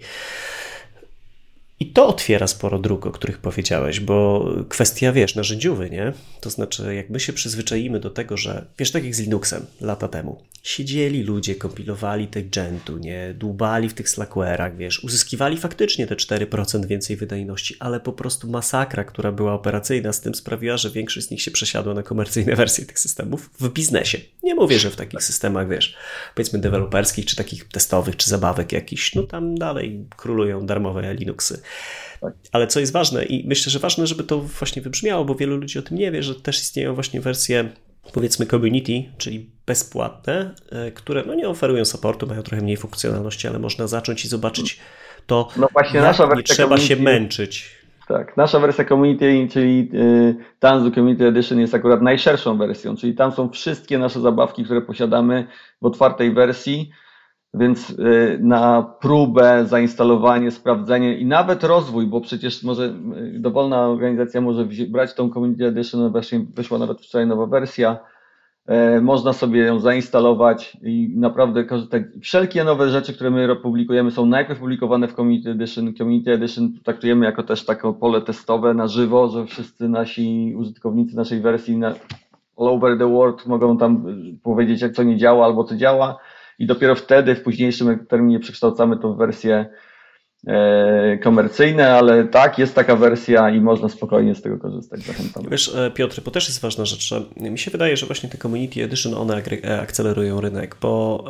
[1.81, 6.13] I to otwiera sporo dróg, o których powiedziałeś, bo kwestia, wiesz, narzędziowy, nie?
[6.41, 10.09] To znaczy, jak my się przyzwyczaimy do tego, że, wiesz, tak jak z Linuxem lata
[10.09, 13.35] temu, siedzieli ludzie, kompilowali te Gentu, nie?
[13.35, 19.05] Dłubali w tych Slackware, wiesz, uzyskiwali faktycznie te 4% więcej wydajności, ale po prostu masakra,
[19.05, 22.87] która była operacyjna z tym sprawiła, że większość z nich się przesiadła na komercyjne wersje
[22.87, 24.19] tych systemów w biznesie.
[24.43, 25.97] Nie mówię, że w takich systemach, wiesz,
[26.35, 31.63] powiedzmy deweloperskich, czy takich testowych, czy zabawek jakichś, no tam dalej królują darmowe Linuxy.
[32.53, 35.79] Ale co jest ważne i myślę, że ważne, żeby to właśnie wybrzmiało, bo wielu ludzi
[35.79, 37.69] o tym nie wie, że też istnieją właśnie wersje
[38.13, 43.59] powiedzmy community, czyli bezpłatne, e, które no nie oferują supportu, mają trochę mniej funkcjonalności, ale
[43.59, 44.79] można zacząć i zobaczyć
[45.27, 47.79] to, no właśnie nasza wersja nie trzeba community, się męczyć.
[48.09, 53.33] Tak, nasza wersja community, czyli y, Tanzu Community Edition jest akurat najszerszą wersją, czyli tam
[53.33, 55.47] są wszystkie nasze zabawki, które posiadamy
[55.83, 56.91] w otwartej wersji,
[57.55, 62.85] więc y, na próbę, zainstalowanie, sprawdzenie i nawet rozwój, bo przecież może
[63.37, 67.99] y, dowolna organizacja może brać tą Community Edition, właśnie wyszła nawet wczoraj nowa wersja,
[68.97, 72.03] y, można sobie ją zainstalować i naprawdę korzystać.
[72.23, 75.95] Wszelkie nowe rzeczy, które my publikujemy są najpierw publikowane w Community Edition.
[75.95, 81.41] Community Edition traktujemy jako też takie pole testowe na żywo, że wszyscy nasi użytkownicy naszej
[81.41, 81.81] wersji
[82.57, 84.05] all over the world mogą tam
[84.43, 86.19] powiedzieć, jak co nie działa albo co działa
[86.59, 89.67] i dopiero wtedy w późniejszym terminie przekształcamy to w wersję
[90.47, 95.01] e, komercyjne, ale tak, jest taka wersja i można spokojnie z tego korzystać.
[95.01, 95.45] Zachęcam.
[95.51, 98.39] Wiesz, e, Piotr, bo też jest ważna rzecz, że mi się wydaje, że właśnie te
[98.39, 101.25] Community Edition, one e, akcelerują rynek, bo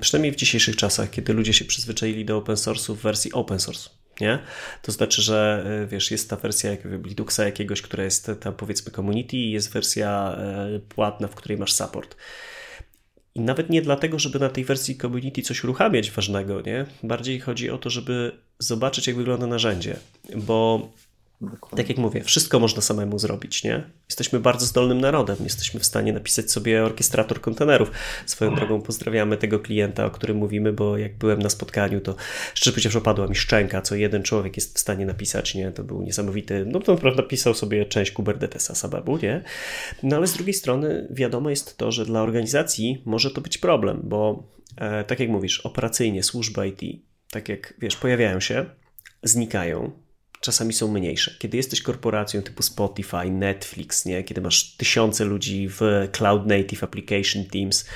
[0.00, 3.90] przynajmniej w dzisiejszych czasach, kiedy ludzie się przyzwyczaili do open source'u w wersji open source,
[4.20, 4.38] nie?
[4.82, 9.36] To znaczy, że wiesz, jest ta wersja jak Linuxa jakiegoś, która jest tam powiedzmy community
[9.36, 10.36] i jest wersja
[10.88, 12.16] płatna, w której masz support.
[13.38, 16.86] I nawet nie dlatego, żeby na tej wersji community coś uruchamiać ważnego, nie?
[17.02, 19.96] Bardziej chodzi o to, żeby zobaczyć, jak wygląda narzędzie,
[20.36, 20.88] bo
[21.40, 21.76] Dokładnie.
[21.76, 23.90] Tak jak mówię, wszystko można samemu zrobić, nie?
[24.08, 27.90] Jesteśmy bardzo zdolnym narodem, jesteśmy w stanie napisać sobie orkiestrator kontenerów.
[28.26, 32.16] Swoją drogą pozdrawiamy tego klienta, o którym mówimy, bo jak byłem na spotkaniu, to
[32.54, 35.72] szczerze powiedziawszy opadła mi szczęka, co jeden człowiek jest w stanie napisać, nie?
[35.72, 39.42] To był niesamowity, no to naprawdę pisał sobie część Kubernetesa Sababu, nie?
[40.02, 44.00] No ale z drugiej strony wiadomo jest to, że dla organizacji może to być problem,
[44.04, 48.66] bo e, tak jak mówisz, operacyjnie służby IT, tak jak wiesz, pojawiają się,
[49.22, 50.07] znikają,
[50.40, 51.34] czasami są mniejsze.
[51.38, 54.24] Kiedy jesteś korporacją typu Spotify, Netflix, nie?
[54.24, 55.80] kiedy masz tysiące ludzi w
[56.12, 57.86] Cloud Native Application Teams,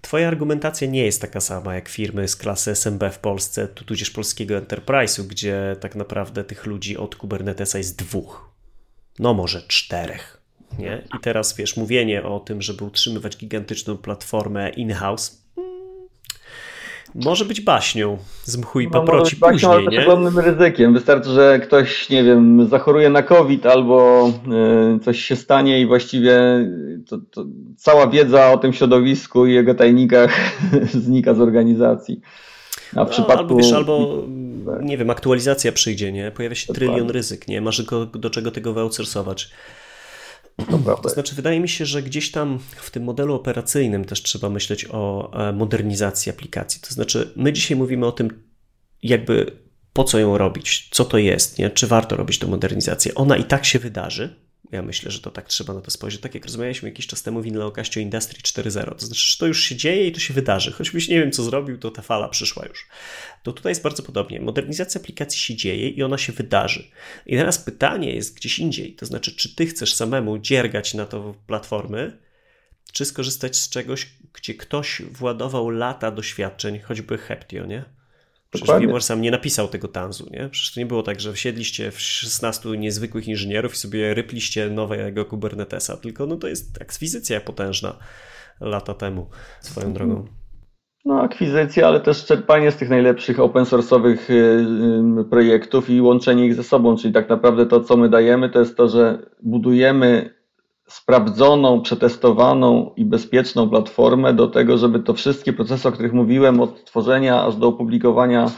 [0.00, 4.10] twoja argumentacja nie jest taka sama jak firmy z klasy SMB w Polsce, tu tudzież
[4.10, 8.50] polskiego Enterprise'u, gdzie tak naprawdę tych ludzi od Kubernetesa jest dwóch,
[9.18, 10.40] no może czterech.
[10.78, 11.02] Nie?
[11.16, 15.39] I teraz wiesz, mówienie o tym, żeby utrzymywać gigantyczną platformę in-house,
[17.14, 20.00] może być baśnią z mchu i no, paproci być później, nie?
[20.00, 20.94] ogromnym ryzykiem.
[20.94, 24.28] Wystarczy, że ktoś, nie wiem, zachoruje na COVID albo
[24.96, 26.40] y, coś się stanie i właściwie
[27.08, 27.44] to, to
[27.76, 30.60] cała wiedza o tym środowisku i jego tajnikach
[31.04, 32.20] znika z organizacji.
[32.90, 33.38] A w no, przypadku...
[33.38, 34.24] Albo wiesz, albo
[34.82, 36.30] nie wiem, aktualizacja przyjdzie, nie?
[36.30, 37.60] Pojawia się trylion ryzyk, nie?
[37.60, 39.50] Masz do, do czego tego wyoutsourcować.
[40.66, 44.50] To, to znaczy, wydaje mi się, że gdzieś tam w tym modelu operacyjnym też trzeba
[44.50, 46.80] myśleć o e, modernizacji aplikacji.
[46.80, 48.42] To znaczy, my dzisiaj mówimy o tym,
[49.02, 49.52] jakby
[49.92, 51.70] po co ją robić, co to jest, nie?
[51.70, 53.14] czy warto robić tę modernizację.
[53.14, 54.36] Ona i tak się wydarzy,
[54.72, 56.20] ja myślę, że to tak trzeba na to spojrzeć.
[56.20, 59.46] Tak jak rozmawialiśmy jakiś czas temu w Inleokaście o Industry 4.0, to znaczy, że to
[59.46, 60.72] już się dzieje i to się wydarzy.
[60.72, 62.88] Choćbyś nie wiem, co zrobił, to ta fala przyszła już.
[63.42, 64.40] To tutaj jest bardzo podobnie.
[64.40, 66.90] Modernizacja aplikacji się dzieje i ona się wydarzy.
[67.26, 68.94] I teraz pytanie jest gdzieś indziej.
[68.94, 72.18] To znaczy, czy ty chcesz samemu dziergać na to platformy,
[72.92, 77.99] czy skorzystać z czegoś, gdzie ktoś władował lata doświadczeń, choćby Heptio, nie?
[78.50, 80.48] Przecież VMware sam nie napisał tego tanzu, nie?
[80.48, 85.24] Przecież to nie było tak, że wsiedliście w 16 niezwykłych inżynierów i sobie rypliście nowego
[85.24, 87.96] Kubernetesa, tylko no to jest akwizycja potężna
[88.60, 89.26] lata temu,
[89.60, 90.26] swoją drogą.
[91.04, 96.46] No, akwizycja, ale też czerpanie z tych najlepszych open source'owych y, y, projektów i łączenie
[96.46, 100.39] ich ze sobą, czyli tak naprawdę to, co my dajemy, to jest to, że budujemy
[100.90, 106.84] sprawdzoną, przetestowaną i bezpieczną platformę do tego, żeby to wszystkie procesy, o których mówiłem, od
[106.84, 108.50] tworzenia aż do opublikowania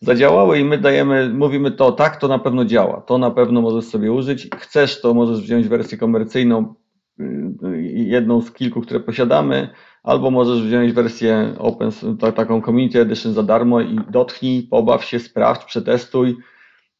[0.00, 3.84] zadziałały i my dajemy, mówimy to, tak, to na pewno działa, to na pewno możesz
[3.84, 6.74] sobie użyć, chcesz, to możesz wziąć wersję komercyjną,
[7.20, 9.68] y, jedną z kilku, które posiadamy,
[10.02, 11.90] albo możesz wziąć wersję open,
[12.34, 16.36] taką community edition za darmo i dotknij, pobaw się, sprawdź, przetestuj,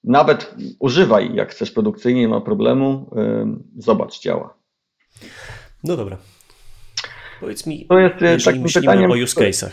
[0.06, 3.10] nawet używaj, jak chcesz produkcyjnie, nie ma problemu.
[3.78, 4.54] Zobacz, działa.
[5.84, 6.16] No dobra.
[7.40, 9.70] Powiedz mi, to jest e, takim pytaniem, o use case'ach.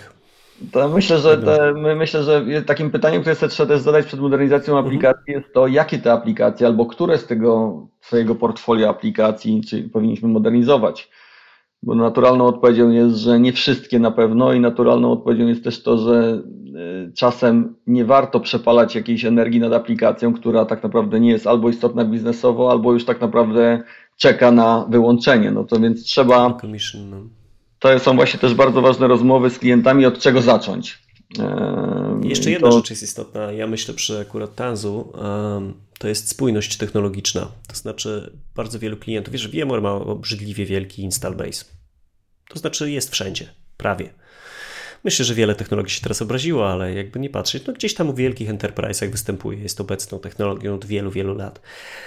[0.72, 4.74] To myślę, że te, myślę, że takim pytaniem, które sobie trzeba też zadać przed modernizacją
[4.74, 4.86] mhm.
[4.86, 10.30] aplikacji jest to, jakie te aplikacje albo które z tego swojego portfolio aplikacji czy powinniśmy
[10.30, 11.10] modernizować.
[11.84, 15.98] Bo naturalną odpowiedzią jest, że nie wszystkie na pewno i naturalną odpowiedzią jest też to,
[15.98, 16.41] że
[16.76, 21.69] e, czasem nie warto przepalać jakiejś energii nad aplikacją, która tak naprawdę nie jest albo
[21.69, 23.84] istotna biznesowo, albo już tak naprawdę
[24.17, 25.52] czeka na wyłączenie.
[25.52, 26.50] No to więc trzeba.
[27.10, 27.17] No.
[27.80, 31.04] To są właśnie też bardzo ważne rozmowy z klientami, od czego zacząć.
[32.24, 32.78] Jeszcze jedna to...
[32.78, 33.52] rzecz jest istotna.
[33.52, 35.13] Ja myślę przy akurat Tanzu,
[36.00, 37.52] to jest spójność technologiczna.
[37.67, 41.65] To znaczy, bardzo wielu klientów, wiesz, VMware ma obrzydliwie wielki install base.
[42.50, 44.10] To znaczy, jest wszędzie, prawie.
[45.04, 48.15] Myślę, że wiele technologii się teraz obraziło, ale jakby nie patrzeć, no gdzieś tam w
[48.15, 51.62] wielkich enterprise'ach występuje, jest obecną technologią od wielu, wielu lat.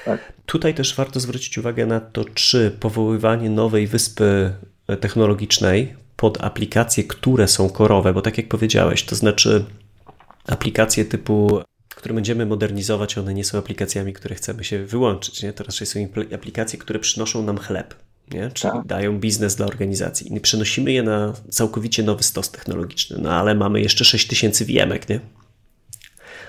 [0.05, 0.33] Tak.
[0.47, 4.53] Tutaj też warto zwrócić uwagę na to, czy powoływanie nowej wyspy
[5.01, 9.65] technologicznej pod aplikacje, które są korowe, bo tak jak powiedziałeś, to znaczy
[10.47, 15.43] aplikacje typu które będziemy modernizować, one nie są aplikacjami, które chcemy się wyłączyć.
[15.43, 15.53] Nie?
[15.53, 17.95] To raczej są aplikacje, które przynoszą nam chleb
[18.31, 18.51] nie?
[18.51, 18.87] czyli tak.
[18.87, 20.37] dają biznes dla organizacji.
[20.37, 25.21] I przenosimy je na całkowicie nowy stos technologiczny, no ale mamy jeszcze 6000 VMek, nie?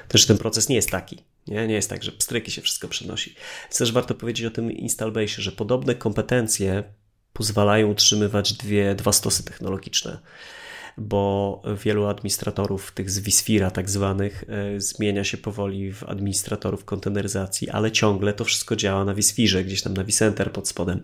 [0.08, 1.24] Też ten proces nie jest taki.
[1.48, 3.36] Nie, nie jest tak, że pstryki się wszystko przenosi.
[3.64, 6.84] Więc też warto powiedzieć o tym install base, że podobne kompetencje
[7.38, 10.17] pozwalają utrzymywać dwie, dwa stosy technologiczne
[10.97, 17.69] bo wielu administratorów tych z vSphere'a tak zwanych e, zmienia się powoli w administratorów konteneryzacji,
[17.69, 21.04] ale ciągle to wszystko działa na vSphere, gdzieś tam na vCenter pod spodem.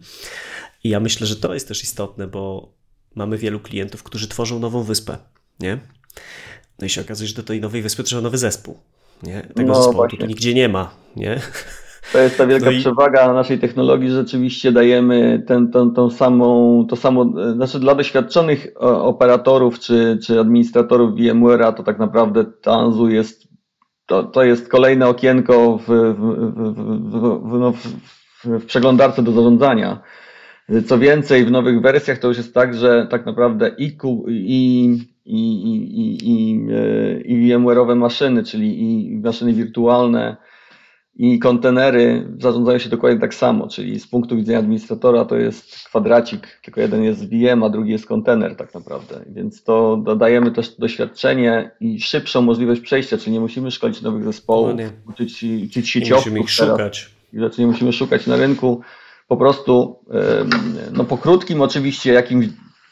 [0.83, 2.73] I ja myślę, że to jest też istotne, bo
[3.15, 5.17] mamy wielu klientów, którzy tworzą nową wyspę,
[5.59, 5.79] nie?
[6.79, 8.79] No i się okazuje, że do tej nowej wyspy trzeba nowy zespół,
[9.23, 9.41] nie?
[9.55, 11.41] Tego no, zespołu tu nigdzie nie ma, nie?
[12.11, 12.79] To jest ta wielka no i...
[12.79, 18.67] przewaga naszej technologii, że rzeczywiście dajemy ten, tą, tą samą, to samo, znaczy dla doświadczonych
[18.81, 23.47] operatorów czy, czy administratorów VMware'a to tak naprawdę Tanzu jest,
[24.05, 26.15] to, to jest kolejne okienko w, w,
[27.43, 27.87] w, no w,
[28.45, 30.01] w przeglądarce do zarządzania.
[30.85, 35.37] Co więcej, w nowych wersjach to już jest tak, że tak naprawdę i, i, i,
[35.63, 36.53] i, i,
[37.25, 40.37] i VMware'owe maszyny, czyli i maszyny wirtualne,
[41.15, 46.59] i kontenery zarządzają się dokładnie tak samo, czyli z punktu widzenia administratora to jest kwadracik,
[46.63, 49.25] tylko jeden jest VM, a drugi jest kontener tak naprawdę.
[49.29, 54.71] Więc to dodajemy też doświadczenie i szybszą możliwość przejścia, czyli nie musimy szkolić nowych zespołów,
[54.77, 56.25] no uczyć, uczyć sieciowców.
[56.25, 57.09] Nie musimy ich szukać.
[57.33, 58.81] Teraz, nie musimy szukać na rynku.
[59.27, 59.99] Po prostu
[60.93, 62.47] no po krótkim oczywiście jakimś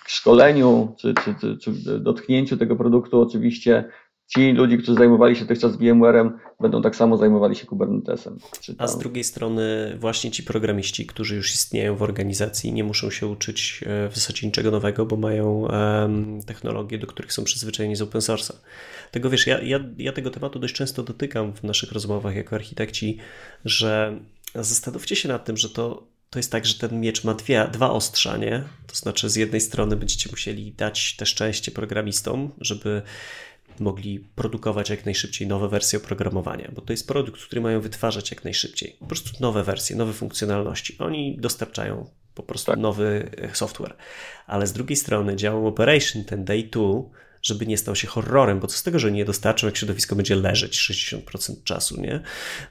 [0.08, 3.86] szkoleniu czy, czy, czy, czy dotknięciu tego produktu oczywiście
[4.34, 8.38] ci ludzie, którzy zajmowali się dotychczas VMware'em, będą tak samo zajmowali się Kubernetesem.
[8.78, 13.28] A z drugiej strony właśnie ci programiści, którzy już istnieją w organizacji, nie muszą się
[13.28, 18.02] uczyć e, w zasadzie niczego nowego, bo mają um, technologie, do których są przyzwyczajeni z
[18.02, 18.54] open source'a.
[19.12, 23.18] Tego wiesz, ja, ja, ja tego tematu dość często dotykam w naszych rozmowach jako architekci,
[23.66, 24.20] że
[24.56, 27.92] zastanówcie się nad tym, że to to jest tak, że ten miecz ma dwie, dwa
[27.92, 28.64] ostrza, nie?
[28.88, 33.02] To znaczy, z jednej strony będziecie musieli dać te szczęście programistom, żeby
[33.80, 38.44] mogli produkować jak najszybciej nowe wersje oprogramowania, bo to jest produkt, który mają wytwarzać jak
[38.44, 38.96] najszybciej.
[39.00, 40.98] Po prostu nowe wersje, nowe funkcjonalności.
[41.00, 42.80] Oni dostarczają po prostu tak.
[42.80, 43.96] nowy e, software.
[44.48, 47.10] Ale z drugiej strony dział operation, ten day two,
[47.42, 50.36] żeby nie stał się horrorem, bo co z tego, że nie dostarczą, jak środowisko będzie
[50.36, 52.20] leżeć 60% czasu, nie?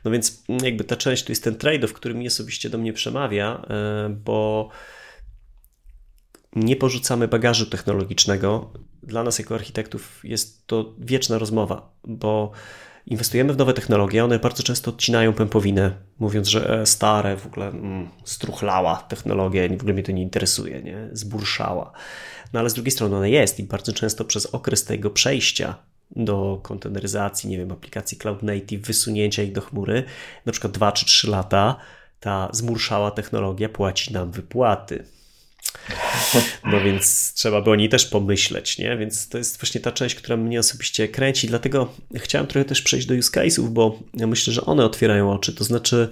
[0.04, 3.62] No więc jakby ta część to jest ten trade-off, który mi osobiście do mnie przemawia,
[3.70, 4.68] e, bo
[6.56, 8.70] nie porzucamy bagażu technologicznego.
[9.02, 12.52] Dla nas jako architektów jest to wieczna rozmowa, bo
[13.06, 17.68] inwestujemy w nowe technologie, one bardzo często odcinają pępowinę, mówiąc, że e, stare, w ogóle
[17.68, 21.08] mm, struchlała technologia, w ogóle mnie to nie interesuje, nie?
[21.12, 21.92] zburszała.
[22.52, 25.74] No ale z drugiej strony ona jest i bardzo często przez okres tego przejścia
[26.16, 30.04] do konteneryzacji, nie wiem, aplikacji cloud native, wysunięcia ich do chmury,
[30.46, 31.76] na przykład 2 czy 3 lata,
[32.20, 35.04] ta zmurszała technologia płaci nam wypłaty.
[36.64, 38.96] No więc trzeba by o niej też pomyśleć, nie?
[38.96, 41.48] Więc to jest właśnie ta część, która mnie osobiście kręci.
[41.48, 45.54] Dlatego chciałem trochę też przejść do use case'ów, bo ja myślę, że one otwierają oczy.
[45.54, 46.08] To znaczy,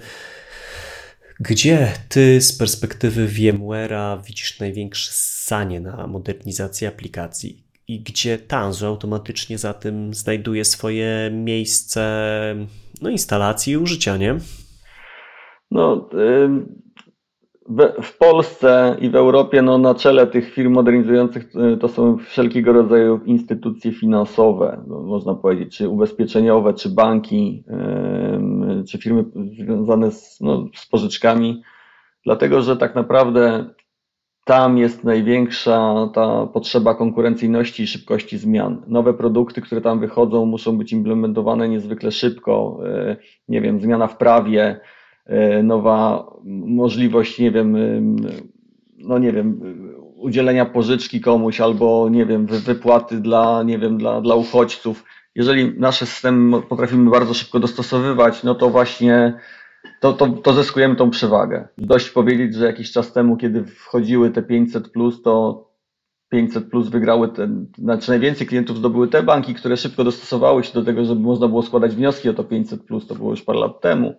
[1.39, 7.63] gdzie ty z perspektywy VMware'a widzisz największe sanie na modernizację aplikacji?
[7.87, 12.01] I gdzie Tanzu automatycznie za tym znajduje swoje miejsce
[13.01, 14.37] no, instalacji i użycia, nie?
[15.71, 16.09] No,
[18.01, 22.73] w Polsce i w Europie no, na czele tych firm modernizujących e, to są wszelkiego
[22.73, 27.63] rodzaju instytucje finansowe, no, można powiedzieć, czy ubezpieczeniowe, czy banki,
[28.89, 29.25] czy firmy
[29.63, 31.63] związane z, no, z pożyczkami,
[32.25, 33.69] dlatego że tak naprawdę
[34.45, 38.81] tam jest największa ta potrzeba konkurencyjności i szybkości zmian.
[38.87, 42.79] Nowe produkty, które tam wychodzą, muszą być implementowane niezwykle szybko.
[42.85, 44.79] E, nie wiem, zmiana w prawie,
[45.63, 46.31] nowa
[46.65, 47.77] możliwość, nie wiem,
[48.97, 49.61] no nie wiem,
[50.19, 55.03] udzielenia pożyczki komuś albo, nie wiem, wypłaty dla, nie wiem, dla, dla uchodźców.
[55.35, 59.39] Jeżeli nasze systemy potrafimy bardzo szybko dostosowywać, no to właśnie
[59.99, 61.67] to, to, to zyskujemy tą przewagę.
[61.77, 65.65] Dość powiedzieć, że jakiś czas temu, kiedy wchodziły te 500, plus, to
[66.29, 70.83] 500 plus wygrały, te, znaczy najwięcej klientów zdobyły te banki, które szybko dostosowały się do
[70.83, 73.81] tego, żeby można było składać wnioski o to 500, plus, to było już parę lat
[73.81, 74.15] temu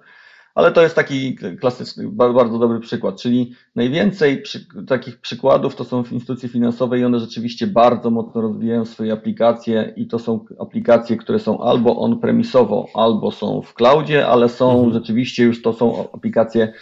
[0.54, 6.04] ale to jest taki klasyczny, bardzo dobry przykład, czyli najwięcej przy, takich przykładów to są
[6.04, 11.16] w instytucje finansowe i one rzeczywiście bardzo mocno rozwijają swoje aplikacje i to są aplikacje,
[11.16, 14.92] które są albo on-premisowo, albo są w cloudzie, ale są mhm.
[14.92, 16.72] rzeczywiście już to są aplikacje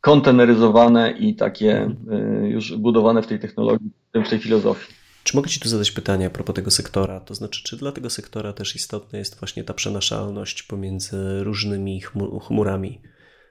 [0.00, 2.44] konteneryzowane i takie mhm.
[2.44, 4.99] y, już budowane w tej technologii, w tej filozofii.
[5.30, 7.20] Czy mogę Ci tu zadać pytanie a propos tego sektora?
[7.20, 12.00] To znaczy, czy dla tego sektora też istotna jest właśnie ta przenaszalność pomiędzy różnymi
[12.46, 13.00] chmurami?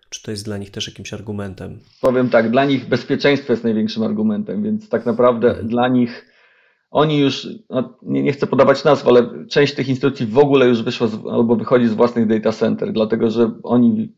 [0.10, 1.80] Czy to jest dla nich też jakimś argumentem?
[2.02, 5.68] Powiem tak, dla nich bezpieczeństwo jest największym argumentem, więc tak naprawdę mhm.
[5.68, 6.26] dla nich
[6.92, 10.84] oni już, no, nie, nie, chcę podawać nazw, ale część tych instytucji w ogóle już
[10.84, 14.14] wyszła z, albo wychodzi z własnych data center, dlatego że oni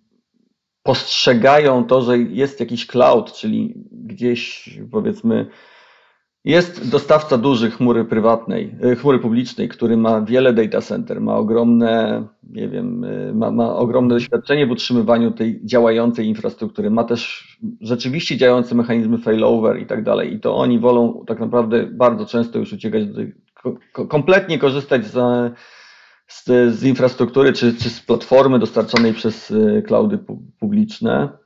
[0.84, 5.48] postrzegają to, że jest jakiś cloud, czyli gdzieś powiedzmy
[6.46, 12.24] jest dostawca dużych chmury prywatnej, e, chmury publicznej, który ma wiele data center, ma ogromne,
[12.44, 17.48] nie wiem, e, ma, ma ogromne doświadczenie w utrzymywaniu tej działającej infrastruktury, ma też
[17.82, 20.34] rzeczywiście działające mechanizmy failover i tak dalej.
[20.34, 23.34] I to oni wolą tak naprawdę bardzo często już uciekać do tej,
[24.10, 25.14] kompletnie korzystać z,
[26.28, 30.20] z, z infrastruktury czy, czy z platformy dostarczonej przez e, cloudy
[30.60, 31.41] publiczne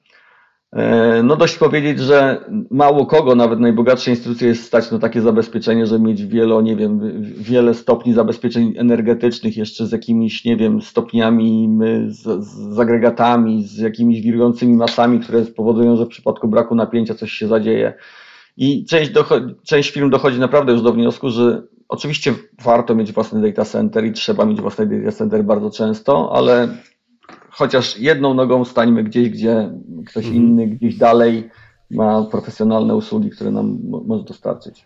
[1.24, 6.06] no dość powiedzieć, że mało kogo, nawet najbogatsze instytucje jest stać na takie zabezpieczenie, żeby
[6.08, 12.46] mieć wielo, nie wiem, wiele stopni zabezpieczeń energetycznych, jeszcze z jakimiś, nie wiem, stopniami, z,
[12.46, 17.48] z agregatami, z jakimiś wirującymi masami, które spowodują, że w przypadku braku napięcia coś się
[17.48, 17.94] zadzieje.
[18.58, 19.12] I część,
[19.64, 24.12] część firm dochodzi naprawdę już do wniosku, że oczywiście warto mieć własny data center i
[24.12, 26.68] trzeba mieć własny data center bardzo często, ale
[27.56, 29.72] chociaż jedną nogą stańmy gdzieś, gdzie
[30.06, 30.36] ktoś mhm.
[30.36, 31.50] inny gdzieś dalej
[31.92, 34.86] ma profesjonalne usługi, które nam może dostarczyć.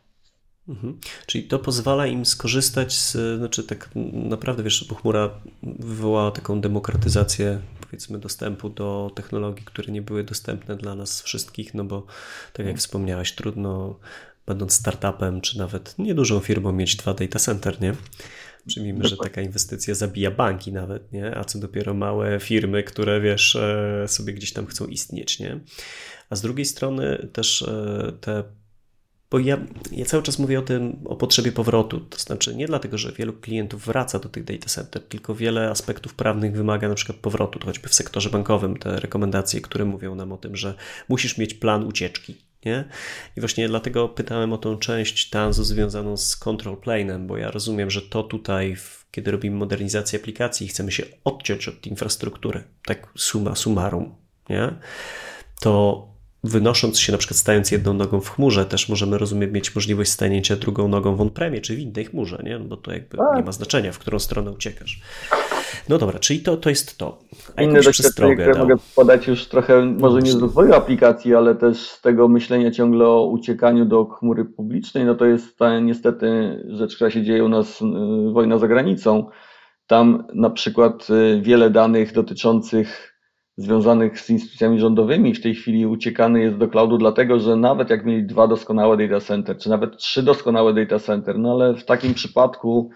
[0.68, 1.00] Mhm.
[1.26, 5.30] Czyli to pozwala im skorzystać z, znaczy tak naprawdę wiesz, bo chmura
[5.64, 11.84] wywołała taką demokratyzację powiedzmy dostępu do technologii, które nie były dostępne dla nas wszystkich, no
[11.84, 12.06] bo
[12.54, 13.96] tak jak wspomniałeś, trudno
[14.46, 17.94] będąc startupem, czy nawet niedużą firmą mieć dwa data center, nie?
[18.68, 21.38] Przyjmijmy, że taka inwestycja zabija banki nawet, nie?
[21.38, 25.60] A co dopiero małe firmy, które wiesz, e, sobie gdzieś tam chcą istnieć, nie?
[26.30, 28.44] A z drugiej strony też e, te
[29.32, 29.58] bo ja,
[29.92, 32.00] ja cały czas mówię o tym, o potrzebie powrotu.
[32.00, 36.14] To znaczy nie dlatego, że wielu klientów wraca do tych data center, tylko wiele aspektów
[36.14, 40.32] prawnych wymaga na przykład powrotu, to choćby w sektorze bankowym te rekomendacje, które mówią nam
[40.32, 40.76] o tym, że
[41.10, 42.49] musisz mieć plan ucieczki.
[42.66, 42.86] Nie?
[43.38, 47.90] I właśnie dlatego pytałem o tą część Tanzu związaną z control plane'em, bo ja rozumiem,
[47.90, 48.76] że to tutaj,
[49.12, 54.16] kiedy robimy modernizację aplikacji i chcemy się odciąć od infrastruktury, tak suma summarum,
[54.50, 54.74] nie?
[55.60, 56.08] to
[56.44, 60.56] wynosząc się, na przykład stając jedną nogą w chmurze, też możemy, rozumiem, mieć możliwość stanięcia
[60.56, 62.60] drugą nogą w on-premie, czy w innej chmurze, nie?
[62.60, 63.38] No bo to jakby tak.
[63.38, 65.02] nie ma znaczenia, w którą stronę uciekasz.
[65.90, 67.20] No dobra, czyli to, to jest to.
[67.56, 71.78] A Inne doświadczenie, które mogę podać już trochę, może nie z rozwoju aplikacji, ale też
[71.78, 76.96] z tego myślenia ciągle o uciekaniu do chmury publicznej, no to jest ta niestety rzecz,
[76.96, 77.86] która się dzieje u nas, y,
[78.34, 79.30] wojna za granicą.
[79.88, 83.16] Tam na przykład y, wiele danych dotyczących
[83.58, 88.06] związanych z instytucjami rządowymi w tej chwili uciekany jest do cloudu, dlatego że nawet jak
[88.06, 92.14] mieli dwa doskonałe data center, czy nawet trzy doskonałe data center, no ale w takim
[92.14, 92.90] przypadku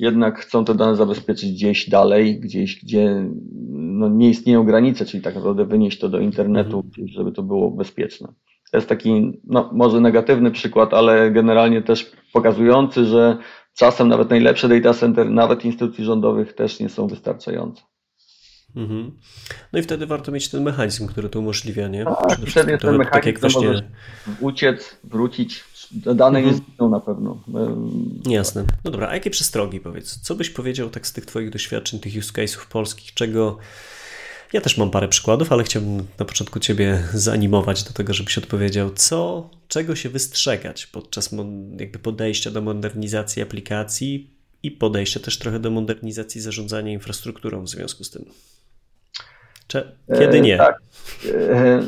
[0.00, 3.30] jednak chcą te dane zabezpieczyć gdzieś dalej, gdzieś, gdzie
[3.70, 7.08] no, nie istnieją granice, czyli tak naprawdę wynieść to do internetu, mhm.
[7.08, 8.28] żeby to było bezpieczne.
[8.70, 13.38] To jest taki, no, może negatywny przykład, ale generalnie też pokazujący, że
[13.78, 17.82] czasem nawet najlepsze data center, nawet instytucji rządowych też nie są wystarczające.
[18.76, 19.18] Mhm.
[19.72, 22.04] No i wtedy warto mieć ten mechanizm, który to umożliwia, nie?
[22.04, 23.82] Tak, wtedy jest ten mechanizm, tak jak właśnie...
[24.40, 26.44] uciec, wrócić, dane mhm.
[26.46, 27.38] nie zginą na pewno.
[28.28, 28.64] Jasne.
[28.84, 30.20] No dobra, a jakie przestrogi powiedz?
[30.20, 33.58] Co byś powiedział tak z tych twoich doświadczeń, tych use case'ów polskich, czego...
[34.52, 38.90] Ja też mam parę przykładów, ale chciałbym na początku Ciebie zanimować do tego, żebyś odpowiedział,
[38.94, 41.30] co, czego się wystrzegać podczas
[41.78, 44.30] jakby podejścia do modernizacji aplikacji
[44.62, 48.24] i podejścia też trochę do modernizacji zarządzania infrastrukturą w związku z tym.
[50.18, 50.56] Kiedy nie?
[50.56, 50.80] Tak.
[51.34, 51.80] E,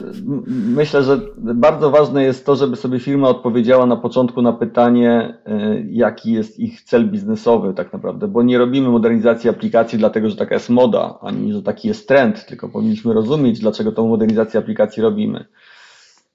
[0.76, 5.82] myślę, że bardzo ważne jest to, żeby sobie firma odpowiedziała na początku na pytanie, e,
[5.90, 10.54] jaki jest ich cel biznesowy tak naprawdę, bo nie robimy modernizacji aplikacji dlatego, że taka
[10.54, 15.44] jest moda, ani że taki jest trend, tylko powinniśmy rozumieć, dlaczego tą modernizację aplikacji robimy.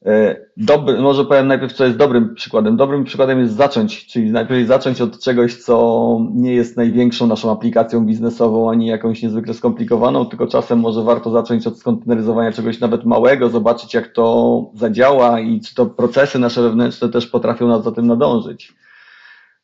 [0.08, 2.78] E, dobry, może powiem najpierw, co jest dobrym przykładem.
[2.78, 8.06] Dobrym przykładem jest zacząć, czyli najpierw zacząć od czegoś, co nie jest największą naszą aplikacją
[8.06, 13.50] biznesową, ani jakąś niezwykle skomplikowaną, tylko czasem może warto zacząć od skonteneryzowania czegoś nawet małego,
[13.50, 18.08] zobaczyć jak to zadziała i czy to procesy nasze wewnętrzne też potrafią nas za tym
[18.08, 18.76] nadążyć.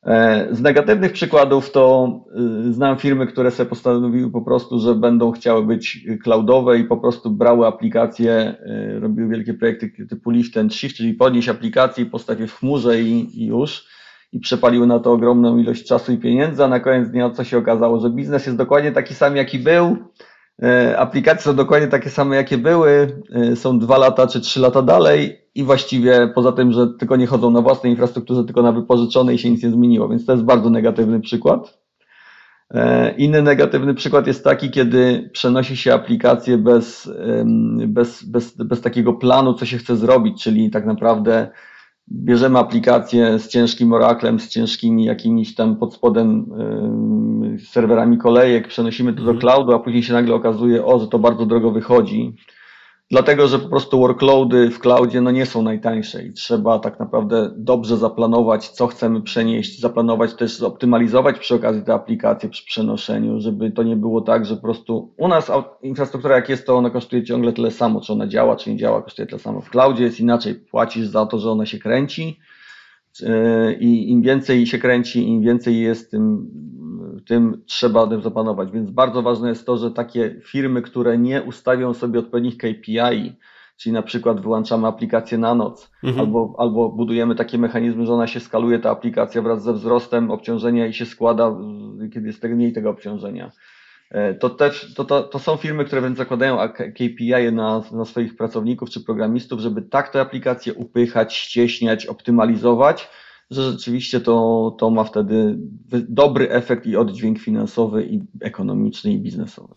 [0.05, 2.11] E, z negatywnych przykładów to
[2.67, 6.97] y, znam firmy, które sobie postanowiły po prostu, że będą chciały być cloudowe i po
[6.97, 8.55] prostu brały aplikacje,
[8.95, 13.01] y, robiły wielkie projekty typu lift and shift, czyli podnieść aplikację i postawię w chmurze
[13.01, 13.87] i, i już.
[14.31, 17.57] I przepaliły na to ogromną ilość czasu i pieniędzy, a na koniec dnia co się
[17.57, 19.97] okazało, że biznes jest dokładnie taki sam jaki był,
[20.63, 24.81] e, aplikacje są dokładnie takie same jakie były, e, są dwa lata czy trzy lata
[24.81, 29.37] dalej i właściwie poza tym, że tylko nie chodzą na własnej infrastrukturze, tylko na wypożyczonej
[29.37, 31.83] się nic nie zmieniło, więc to jest bardzo negatywny przykład.
[32.71, 37.11] E, inny negatywny przykład jest taki, kiedy przenosi się aplikację bez,
[37.87, 41.49] bez, bez, bez takiego planu, co się chce zrobić, czyli tak naprawdę
[42.11, 46.45] bierzemy aplikację z ciężkim oraklem, z ciężkimi jakimiś tam pod spodem
[47.67, 49.39] serwerami kolejek, przenosimy to do mhm.
[49.39, 52.35] cloudu, a później się nagle okazuje, o, że to bardzo drogo wychodzi
[53.13, 57.51] Dlatego, że po prostu workloady w cloudzie no nie są najtańsze i trzeba tak naprawdę
[57.55, 63.71] dobrze zaplanować, co chcemy przenieść, zaplanować też, zoptymalizować przy okazji te aplikacje przy przenoszeniu, żeby
[63.71, 65.51] to nie było tak, że po prostu u nas
[65.81, 69.01] infrastruktura jak jest, to ona kosztuje ciągle tyle samo, czy ona działa, czy nie działa,
[69.01, 69.61] kosztuje tyle samo.
[69.61, 72.39] W cloudzie jest inaczej, płacisz za to, że ona się kręci
[73.21, 76.51] yy, i im więcej się kręci, im więcej jest, tym
[77.25, 78.71] tym trzeba tym zapanować.
[78.71, 83.35] Więc bardzo ważne jest to, że takie firmy, które nie ustawią sobie odpowiednich KPI,
[83.77, 86.19] czyli na przykład wyłączamy aplikację na noc, mhm.
[86.19, 90.87] albo, albo budujemy takie mechanizmy, że ona się skaluje, ta aplikacja wraz ze wzrostem obciążenia
[90.87, 91.55] i się składa,
[92.13, 93.51] kiedy jest mniej tego obciążenia.
[94.11, 98.37] E, to też to, to, to są firmy, które wręcz zakładają KPI na, na swoich
[98.37, 103.09] pracowników czy programistów, żeby tak te aplikacje upychać, ścieśniać, optymalizować,
[103.53, 105.57] że rzeczywiście to, to ma wtedy
[106.09, 109.73] dobry efekt i oddźwięk finansowy, i ekonomiczny, i biznesowy.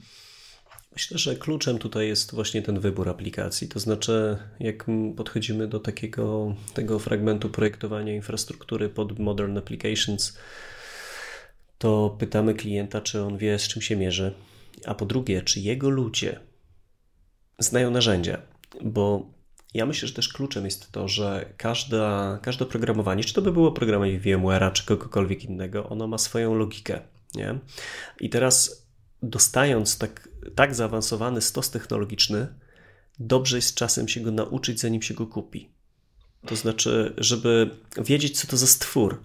[0.92, 3.68] Myślę, że kluczem tutaj jest właśnie ten wybór aplikacji.
[3.68, 10.38] To znaczy, jak podchodzimy do takiego tego fragmentu projektowania infrastruktury pod Modern Applications,
[11.78, 14.32] to pytamy klienta, czy on wie, z czym się mierzy,
[14.86, 16.40] a po drugie, czy jego ludzie
[17.58, 18.42] znają narzędzia,
[18.84, 19.35] bo
[19.74, 23.72] ja myślę, że też kluczem jest to, że każda, każde oprogramowanie, czy to by było
[23.72, 27.00] programowanie VMware'a, czy kogokolwiek innego, ono ma swoją logikę.
[27.34, 27.58] Nie?
[28.20, 28.86] I teraz
[29.22, 32.46] dostając tak, tak zaawansowany stos technologiczny,
[33.18, 35.68] dobrze jest czasem się go nauczyć, zanim się go kupi.
[36.46, 37.70] To znaczy, żeby
[38.04, 39.22] wiedzieć, co to za stwór.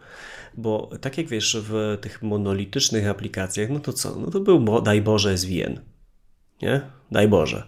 [0.57, 4.15] Bo tak jak wiesz, w tych monolitycznych aplikacjach, no to co?
[4.15, 5.90] No to był, daj Boże, SVN.
[6.61, 6.81] Nie?
[7.11, 7.63] Daj Boże.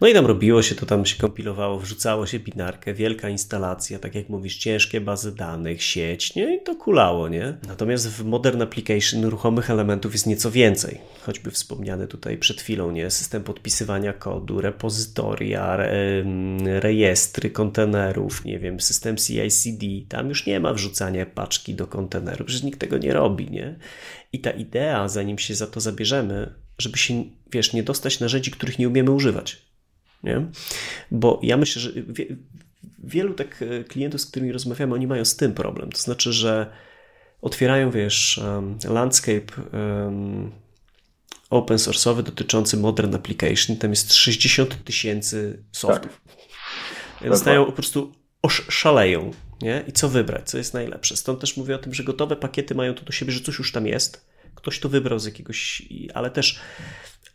[0.00, 4.14] No i tam robiło się, to tam się kompilowało, wrzucało się binarkę, wielka instalacja, tak
[4.14, 6.56] jak mówisz, ciężkie bazy danych, sieć, nie?
[6.56, 7.58] I to kulało, nie?
[7.68, 11.00] Natomiast w Modern Application ruchomych elementów jest nieco więcej.
[11.22, 13.10] Choćby wspomniany tutaj przed chwilą, nie?
[13.10, 16.24] System podpisywania kodu, repozytoria, re,
[16.80, 19.86] rejestry kontenerów, nie wiem, system CI/CD.
[20.08, 23.78] Tam już nie ma wrzucania paczki do kontenerów, przecież nikt tego nie robi, nie?
[24.32, 28.78] I ta idea, zanim się za to zabierzemy, żeby się, wiesz, nie dostać narzędzi, których
[28.78, 29.62] nie umiemy używać.
[30.22, 30.46] Nie?
[31.10, 32.26] Bo ja myślę, że wie,
[33.04, 35.92] wielu tak e, klientów, z którymi rozmawiamy, oni mają z tym problem.
[35.92, 36.70] To znaczy, że
[37.42, 40.52] otwierają, wiesz, um, landscape um,
[41.50, 43.76] open source'owy dotyczący modern application.
[43.76, 46.20] Tam jest 60 tysięcy softów.
[47.20, 47.28] Tak.
[47.28, 48.14] Dostają po prostu
[48.48, 49.30] szaleją.
[49.62, 49.84] Nie?
[49.86, 51.16] I co wybrać, co jest najlepsze.
[51.16, 53.72] Stąd też mówię o tym, że gotowe pakiety mają to do siebie, że coś już
[53.72, 54.28] tam jest.
[54.58, 55.82] Ktoś to wybrał z jakiegoś,
[56.14, 56.60] ale też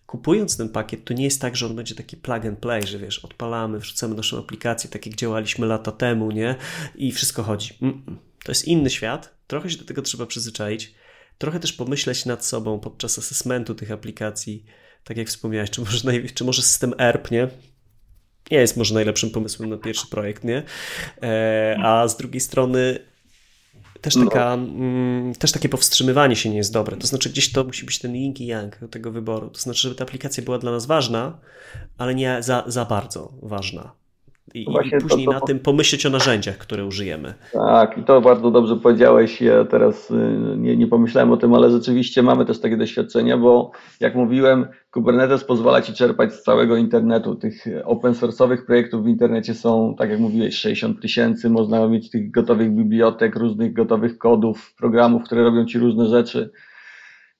[0.05, 2.99] kupując ten pakiet, to nie jest tak, że on będzie taki plug and play, że
[2.99, 6.55] wiesz, odpalamy, wrzucamy naszą aplikację, tak jak działaliśmy lata temu, nie?
[6.95, 7.77] I wszystko chodzi.
[8.43, 10.93] To jest inny świat, trochę się do tego trzeba przyzwyczaić,
[11.37, 14.65] trochę też pomyśleć nad sobą podczas assessmentu tych aplikacji,
[15.03, 15.99] tak jak wspomniałeś, czy może,
[16.33, 17.47] czy może system ERP, nie?
[18.51, 20.63] Nie jest może najlepszym pomysłem na pierwszy projekt, nie?
[21.21, 22.99] E, a z drugiej strony
[24.03, 24.63] też, taka, no.
[24.63, 26.97] mm, też takie powstrzymywanie się nie jest dobre.
[26.97, 29.49] To znaczy, gdzieś to musi być ten yin i yang tego wyboru.
[29.49, 31.37] To znaczy, żeby ta aplikacja była dla nas ważna,
[31.97, 34.02] ale nie za, za bardzo ważna.
[34.53, 35.39] I, no i później to, to...
[35.39, 37.33] na tym pomyśleć o narzędziach, które użyjemy.
[37.53, 39.41] Tak, i to bardzo dobrze powiedziałeś.
[39.41, 40.15] Ja teraz y,
[40.57, 45.43] nie, nie pomyślałem o tym, ale rzeczywiście mamy też takie doświadczenia, bo jak mówiłem, Kubernetes
[45.43, 47.35] pozwala ci czerpać z całego internetu.
[47.35, 51.49] Tych open source'owych projektów w internecie są, tak jak mówiłeś, 60 tysięcy.
[51.49, 56.51] Można mieć tych gotowych bibliotek, różnych gotowych kodów, programów, które robią ci różne rzeczy.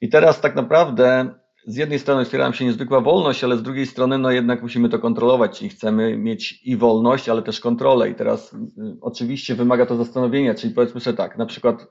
[0.02, 1.34] I teraz tak naprawdę
[1.66, 4.90] z jednej strony otwiera nam się niezwykła wolność, ale z drugiej strony no jednak musimy
[4.90, 8.10] to kontrolować, czyli chcemy mieć i wolność, ale też kontrolę.
[8.10, 8.58] I teraz y,
[9.02, 11.88] oczywiście wymaga to zastanowienia, czyli powiedzmy sobie tak, na przykład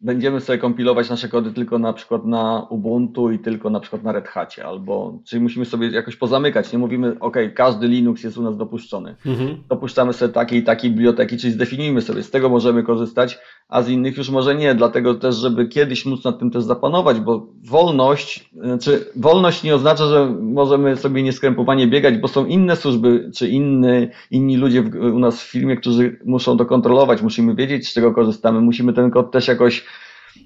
[0.00, 4.12] będziemy sobie kompilować nasze kody tylko na przykład na Ubuntu i tylko na przykład na
[4.12, 6.72] Red Hacie, albo czyli musimy sobie jakoś pozamykać.
[6.72, 9.16] Nie mówimy, OK, każdy Linux jest u nas dopuszczony.
[9.26, 9.62] Mhm.
[9.68, 13.38] Dopuszczamy sobie takie i takie biblioteki, czyli zdefiniujmy sobie, z tego możemy korzystać,
[13.68, 14.74] a z innych już może nie.
[14.74, 20.06] Dlatego też, żeby kiedyś móc nad tym też zapanować, bo wolność, znaczy wolność nie oznacza,
[20.06, 25.18] że możemy sobie nieskrępowanie biegać, bo są inne służby, czy inny, inni ludzie w, u
[25.18, 27.22] nas w firmie, którzy muszą to kontrolować.
[27.22, 28.60] Musimy wiedzieć, z czego korzystamy.
[28.60, 29.84] Musimy ten kod też jakoś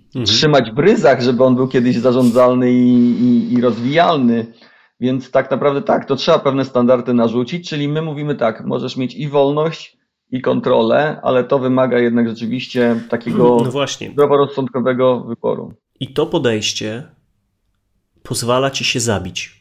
[0.06, 0.24] mhm.
[0.24, 4.46] trzymać w ryzach, żeby on był kiedyś zarządzalny i, i, i rozwijalny.
[5.00, 9.14] Więc tak naprawdę tak, to trzeba pewne standardy narzucić, czyli my mówimy tak, możesz mieć
[9.14, 9.99] i wolność,
[10.32, 14.10] i kontrolę, ale to wymaga jednak rzeczywiście takiego no właśnie.
[14.10, 15.74] zdroworozsądkowego wyboru.
[16.00, 17.02] I to podejście
[18.22, 19.60] pozwala ci się zabić.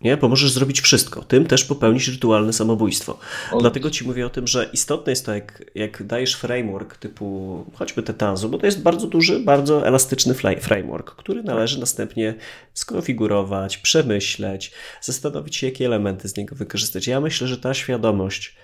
[0.00, 0.16] Nie?
[0.16, 1.22] Bo możesz zrobić wszystko.
[1.22, 3.18] Tym też popełnić rytualne samobójstwo.
[3.60, 8.02] Dlatego ci mówię o tym, że istotne jest to, jak, jak dajesz framework typu choćby
[8.02, 12.34] Tetanzu, bo to jest bardzo duży, bardzo elastyczny framework, który należy następnie
[12.74, 17.06] skonfigurować, przemyśleć, zastanowić się, jakie elementy z niego wykorzystać.
[17.06, 18.56] Ja myślę, że ta świadomość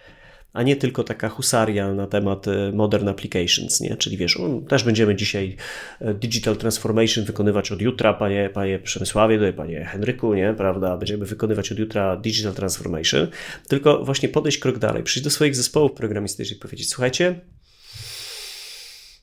[0.52, 3.96] a nie tylko taka husaria na temat e, modern applications, nie?
[3.96, 4.38] Czyli wiesz,
[4.68, 5.56] też będziemy dzisiaj
[6.00, 10.54] e, digital transformation wykonywać od jutra, panie, panie Przemysławie, panie Henryku, nie?
[10.56, 10.96] Prawda?
[10.96, 13.26] Będziemy wykonywać od jutra digital transformation,
[13.68, 17.40] tylko właśnie podejść krok dalej, przyjść do swoich zespołów programistycznych i powiedzieć, słuchajcie,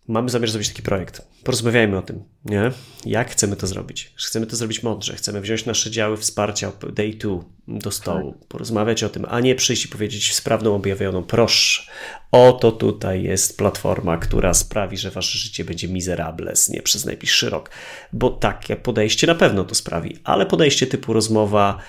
[0.07, 1.21] mamy zamiar zrobić taki projekt.
[1.43, 2.71] Porozmawiajmy o tym, nie?
[3.05, 4.13] Jak chcemy to zrobić?
[4.15, 8.47] Chcemy to zrobić mądrze, chcemy wziąć nasze działy wsparcia day two do stołu, tak.
[8.47, 11.91] porozmawiać o tym, a nie przyjść i powiedzieć sprawną objawioną, proszę,
[12.31, 17.69] oto tutaj jest platforma, która sprawi, że wasze życie będzie miserables, nie przez najbliższy rok.
[18.13, 21.79] Bo takie podejście na pewno to sprawi, ale podejście typu rozmowa,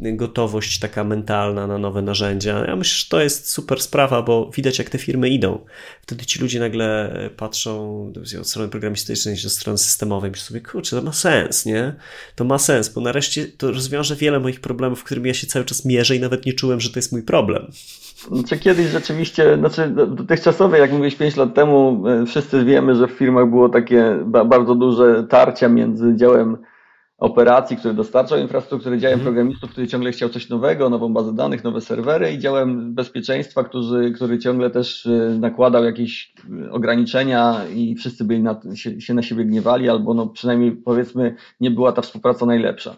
[0.00, 2.64] gotowość taka mentalna na nowe narzędzia.
[2.66, 5.58] Ja myślę, że to jest super sprawa, bo widać jak te firmy idą.
[6.02, 8.02] Wtedy ci ludzie nagle patrzą
[8.40, 11.94] od strony programistycznej do strony systemowej, myślą sobie, kurczę, to ma sens, nie?
[12.34, 15.84] To ma sens, bo nareszcie to rozwiąże wiele moich problemów, którymi ja się cały czas
[15.84, 17.66] mierzę i nawet nie czułem, że to jest mój problem.
[18.32, 23.10] Znaczy kiedyś rzeczywiście, znaczy dotychczasowe, jak mówiłeś 5 lat temu, e, wszyscy wiemy, że w
[23.10, 26.56] firmach było takie bardzo duże tarcia między działem
[27.18, 29.24] operacji, który dostarczał infrastruktury, działem mm.
[29.24, 34.12] programistów, który ciągle chciał coś nowego, nową bazę danych, nowe serwery i działem bezpieczeństwa, który,
[34.12, 36.34] który ciągle też y, nakładał jakieś
[36.66, 41.34] y, ograniczenia i wszyscy byli na, się, się na siebie gniewali, albo no przynajmniej powiedzmy
[41.60, 42.96] nie była ta współpraca najlepsza.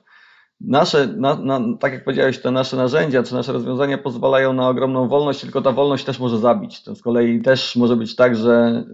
[0.61, 5.09] Nasze, na, na, tak jak powiedziałeś, te nasze narzędzia czy nasze rozwiązania pozwalają na ogromną
[5.09, 6.83] wolność, tylko ta wolność też może zabić.
[6.83, 8.85] To z kolei też może być tak, że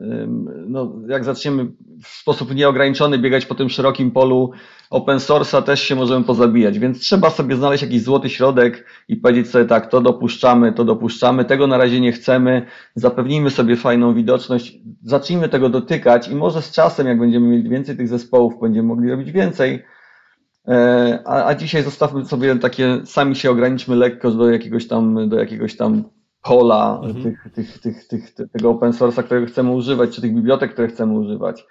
[0.66, 1.66] no, jak zaczniemy
[2.02, 4.52] w sposób nieograniczony biegać po tym szerokim polu
[4.90, 9.50] open source'a, też się możemy pozabijać, więc trzeba sobie znaleźć jakiś złoty środek i powiedzieć
[9.50, 14.78] sobie tak, to dopuszczamy, to dopuszczamy, tego na razie nie chcemy, zapewnijmy sobie fajną widoczność,
[15.02, 19.10] zacznijmy tego dotykać i może z czasem, jak będziemy mieli więcej tych zespołów, będziemy mogli
[19.10, 19.84] robić więcej,
[20.68, 25.38] e, a, a dzisiaj zostawmy sobie takie, sami się ograniczmy lekko do jakiegoś tam, do
[25.38, 26.04] jakiegoś tam
[26.42, 27.22] pola mhm.
[27.22, 31.12] tych, tych, tych, tych, tego open source'a, którego chcemy używać, czy tych bibliotek, które chcemy
[31.12, 31.66] używać.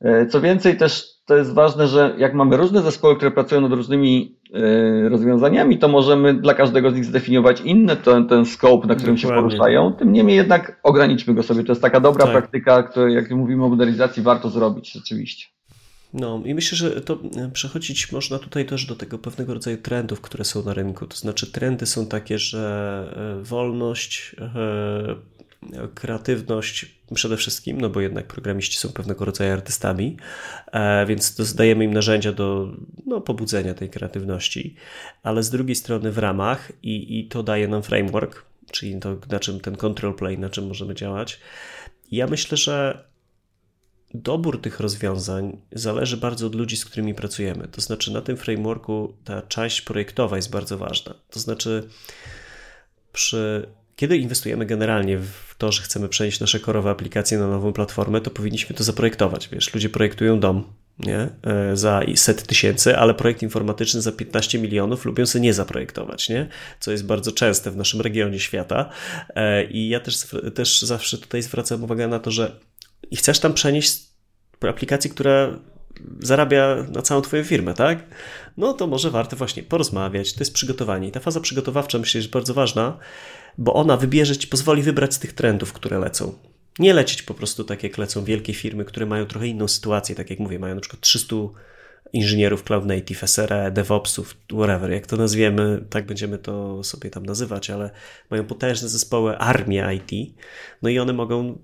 [0.00, 3.72] E, co więcej, też to jest ważne, że jak mamy różne zespoły, które pracują nad
[3.72, 8.94] różnymi e, rozwiązaniami, to możemy dla każdego z nich zdefiniować inny ten, ten scope, na
[8.94, 9.38] którym Dokładnie.
[9.38, 9.92] się poruszają.
[9.92, 11.64] Tym niemniej jednak ograniczmy go sobie.
[11.64, 12.32] To jest taka dobra tak.
[12.32, 15.46] praktyka, którą jak mówimy o modernizacji, warto zrobić rzeczywiście.
[16.12, 20.20] No i myślę, że to e, przechodzić można tutaj też do tego pewnego rodzaju trendów,
[20.20, 21.06] które są na rynku.
[21.06, 24.36] To znaczy trendy są takie, że wolność,
[25.94, 30.16] kreatywność przede wszystkim, no bo jednak programiści są pewnego rodzaju artystami,
[30.72, 34.74] e, więc dajemy im narzędzia do no, pobudzenia tej kreatywności,
[35.22, 39.40] ale z drugiej strony w ramach i, i to daje nam framework, czyli to, na
[39.40, 41.40] czym ten control plane, na czym możemy działać.
[42.10, 43.04] Ja myślę, że
[44.14, 47.68] dobór tych rozwiązań zależy bardzo od ludzi, z którymi pracujemy.
[47.68, 51.14] To znaczy, na tym frameworku ta część projektowa jest bardzo ważna.
[51.30, 51.88] To znaczy,
[53.12, 58.20] przy kiedy inwestujemy generalnie w to, że chcemy przenieść nasze korowe aplikacje na nową platformę,
[58.20, 59.48] to powinniśmy to zaprojektować.
[59.48, 60.64] Wiesz, ludzie projektują dom
[60.98, 61.28] nie?
[61.42, 66.48] E, za set tysięcy, ale projekt informatyczny za 15 milionów lubią sobie nie zaprojektować, nie?
[66.80, 68.90] co jest bardzo częste w naszym regionie świata.
[69.34, 72.60] E, I ja też, też zawsze tutaj zwracam uwagę na to, że
[73.16, 74.02] chcesz tam przenieść
[74.68, 75.58] aplikację, która
[76.20, 77.98] zarabia na całą Twoją firmę, tak?
[78.56, 80.32] No to może warto właśnie porozmawiać.
[80.32, 81.08] To jest przygotowanie.
[81.08, 82.98] I ta faza przygotowawcza myślę, że jest bardzo ważna,
[83.58, 86.34] bo ona wybierze ci, pozwoli wybrać z tych trendów, które lecą.
[86.78, 90.30] Nie lecieć po prostu tak, jak lecą wielkie firmy, które mają trochę inną sytuację, tak
[90.30, 91.36] jak mówię, mają na przykład 300
[92.12, 97.70] inżynierów cloud native, SRE, DevOpsów, whatever, jak to nazwiemy, tak będziemy to sobie tam nazywać,
[97.70, 97.90] ale
[98.30, 100.34] mają potężne zespoły, armię IT,
[100.82, 101.58] no i one mogą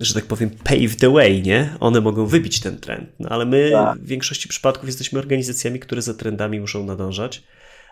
[0.00, 1.76] że tak powiem, pave the way, nie?
[1.80, 3.98] One mogą wybić ten trend, no ale my tak.
[3.98, 7.42] w większości przypadków jesteśmy organizacjami, które za trendami muszą nadążać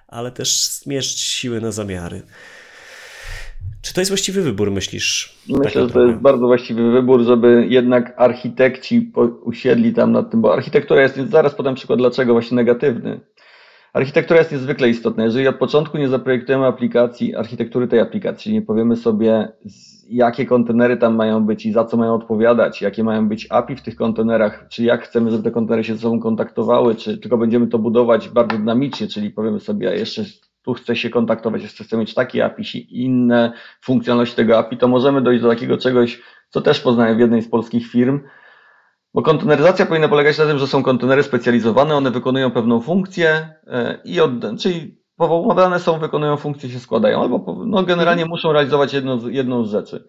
[0.09, 2.23] ale też zmierzyć siły na zamiary.
[3.83, 5.39] Czy to jest właściwy wybór, myślisz?
[5.49, 10.53] Myślę, że to jest bardzo właściwy wybór, żeby jednak architekci usiedli tam nad tym, bo
[10.55, 13.21] architektura jest, zaraz podam przykład dlaczego właśnie negatywny.
[13.93, 15.25] Architektura jest niezwykle istotna.
[15.25, 19.49] Jeżeli od początku nie zaprojektujemy aplikacji, architektury tej aplikacji, nie powiemy sobie,
[20.09, 23.83] jakie kontenery tam mają być i za co mają odpowiadać, jakie mają być API w
[23.83, 27.67] tych kontenerach, czy jak chcemy, żeby te kontenery się ze sobą kontaktowały, czy tylko będziemy
[27.67, 30.25] to budować bardzo dynamicznie, czyli powiemy sobie, jeszcze
[30.63, 34.89] tu chcę się kontaktować, jeszcze chcę mieć takie API i inne funkcjonalności tego API, to
[34.89, 38.21] możemy dojść do takiego czegoś, co też poznałem w jednej z polskich firm,
[39.15, 43.99] bo konteneryzacja powinna polegać na tym, że są kontenery specjalizowane, one wykonują pewną funkcję e,
[44.05, 44.31] i od,
[44.61, 48.31] czyli powołane są, wykonują funkcje, się składają, albo no, generalnie mhm.
[48.31, 50.09] muszą realizować jedną, jedną z rzeczy.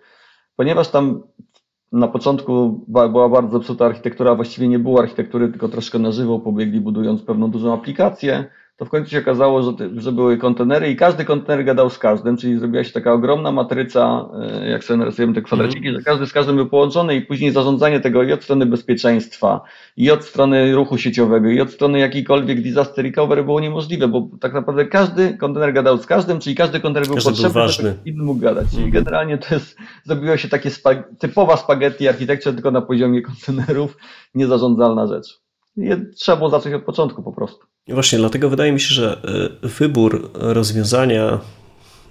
[0.55, 1.23] Ponieważ tam
[1.91, 6.81] na początku była bardzo zepsuta architektura, właściwie nie było architektury, tylko troszkę na żywo pobiegli
[6.81, 8.45] budując pewną dużą aplikację,
[8.79, 12.37] to w końcu się okazało, że, że były kontenery i każdy kontener gadał z każdym,
[12.37, 14.29] czyli zrobiła się taka ogromna matryca,
[14.61, 15.99] e, jak sobie narysujemy te kwadraciki, mm.
[15.99, 19.61] że każdy z każdym był połączony i później zarządzanie tego i od strony bezpieczeństwa,
[19.97, 24.53] i od strony ruchu sieciowego, i od strony jakiejkolwiek disaster recovery było niemożliwe, bo tak
[24.53, 28.23] naprawdę każdy kontener gadał z każdym, czyli każdy kontener był każdy potrzebny, był żeby inny
[28.23, 28.67] mógł gadać.
[28.69, 28.91] Czyli mm.
[28.91, 30.69] generalnie to jest, zrobiło się takie
[31.19, 33.97] typowa spaghetti architektura, tylko na poziomie kontenerów,
[34.35, 35.48] niezarządzalna rzecz.
[36.15, 37.65] Trzeba było zacząć od początku po prostu.
[37.87, 39.21] Właśnie, dlatego wydaje mi się, że
[39.63, 41.39] y, wybór rozwiązania,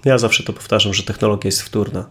[0.05, 2.09] ja zawsze to powtarzam, że technologia jest wtórna.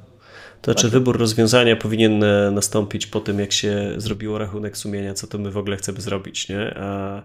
[0.62, 0.92] To znaczy, tak.
[0.92, 5.50] wybór rozwiązania powinien e, nastąpić po tym, jak się zrobiło rachunek sumienia, co to my
[5.50, 6.74] w ogóle chcemy zrobić, nie?
[6.78, 7.22] A...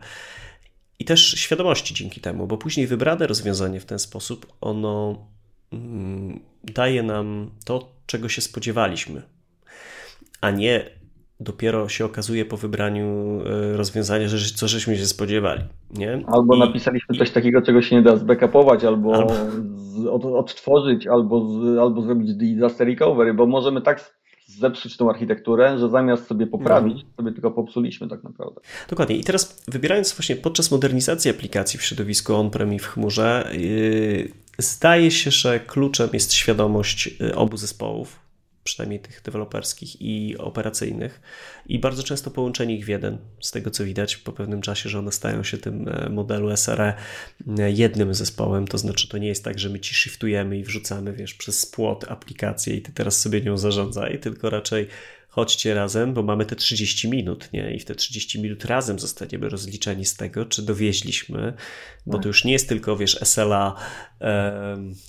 [0.99, 5.27] I też świadomości dzięki temu, bo później wybrane rozwiązanie w ten sposób, ono
[5.73, 9.21] mm, daje nam to, czego się spodziewaliśmy,
[10.41, 10.89] a nie
[11.43, 15.61] dopiero się okazuje po wybraniu e, rozwiązania, że co żeśmy się spodziewali.
[15.93, 16.21] Nie?
[16.27, 19.33] Albo I, napisaliśmy coś takiego, czego się nie da zbackupować, albo, albo...
[19.77, 24.13] Z, od, odtworzyć, albo, z, albo zrobić disaster recovery, bo możemy tak
[24.47, 27.13] zepsuć tą architekturę, że zamiast sobie poprawić, mhm.
[27.17, 28.61] sobie tylko popsuliśmy tak naprawdę.
[28.89, 29.15] Dokładnie.
[29.15, 35.11] I teraz wybierając właśnie podczas modernizacji aplikacji w środowisku on-prem i w chmurze, yy, zdaje
[35.11, 38.19] się, że kluczem jest świadomość y, obu zespołów,
[38.63, 41.21] przynajmniej tych deweloperskich i operacyjnych,
[41.65, 44.99] i bardzo często połączenie ich w jeden, z tego co widać po pewnym czasie, że
[44.99, 46.93] one stają się tym e, modelu SRE
[47.73, 51.33] jednym zespołem, to znaczy to nie jest tak, że my ci shiftujemy i wrzucamy, wiesz,
[51.33, 54.87] przez płot aplikację i ty teraz sobie nią zarządzaj, tylko raczej
[55.33, 57.75] chodźcie razem, bo mamy te 30 minut, nie?
[57.75, 61.53] I w te 30 minut razem zostaniemy rozliczeni z tego, czy dowieźliśmy,
[62.05, 62.25] bo to tak.
[62.25, 63.75] już nie jest tylko, wiesz, SLA,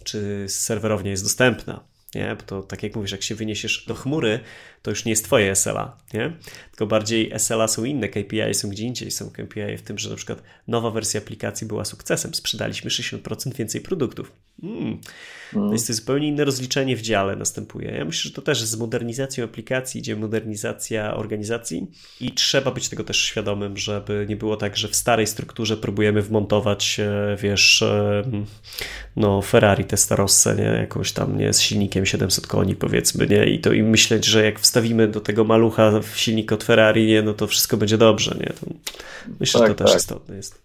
[0.04, 2.36] czy serwerownia jest dostępna nie?
[2.36, 4.40] Bo to tak jak mówisz, jak się wyniesiesz do chmury,
[4.84, 6.32] to już nie jest twoje SLA, nie?
[6.70, 10.16] Tylko bardziej SLA są inne, KPI są gdzie indziej, są KPI w tym, że na
[10.16, 14.32] przykład nowa wersja aplikacji była sukcesem, sprzedaliśmy 60% więcej produktów.
[14.62, 15.00] Mm.
[15.52, 17.90] To jest to zupełnie inne rozliczenie w dziale następuje.
[17.90, 23.04] Ja myślę, że to też z modernizacją aplikacji idzie modernizacja organizacji i trzeba być tego
[23.04, 28.22] też świadomym, żeby nie było tak, że w starej strukturze próbujemy wmontować, e, wiesz, e,
[29.16, 30.64] no Ferrari Testarossa, nie?
[30.64, 31.52] Jakąś tam, nie?
[31.52, 33.46] Z silnikiem 700 koni powiedzmy, nie?
[33.46, 37.22] I to i myśleć, że jak wstawimy do tego malucha w silnik od Ferrari, nie?
[37.22, 38.46] No to wszystko będzie dobrze, nie?
[38.46, 38.66] To
[39.40, 39.92] myślę, tak, że to tak.
[39.92, 40.62] też istotne jest.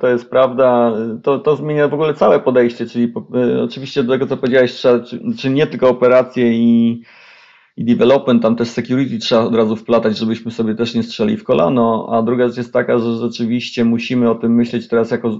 [0.00, 0.92] To jest prawda.
[1.22, 3.12] To, to zmienia w ogóle całe podejście, czyli
[3.54, 7.02] y, oczywiście do tego, co powiedziałeś, trzeba, czy, czy nie tylko operacje i,
[7.76, 11.44] i development, tam też security trzeba od razu wplatać, żebyśmy sobie też nie strzeli w
[11.44, 15.38] kolano, a druga rzecz jest taka, że rzeczywiście musimy o tym myśleć teraz jako,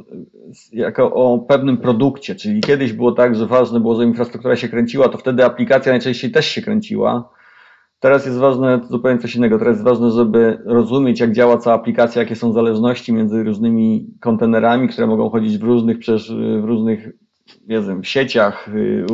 [0.72, 5.08] jako o pewnym produkcie, czyli kiedyś było tak, że ważne było, że infrastruktura się kręciła,
[5.08, 7.39] to wtedy aplikacja najczęściej też się kręciła,
[8.00, 9.58] Teraz jest ważne zupełnie coś innego.
[9.58, 14.88] Teraz jest ważne, żeby rozumieć, jak działa cała aplikacja, jakie są zależności między różnymi kontenerami,
[14.88, 15.98] które mogą chodzić w różnych,
[16.60, 17.08] w różnych
[17.68, 19.06] nie wiem, sieciach y,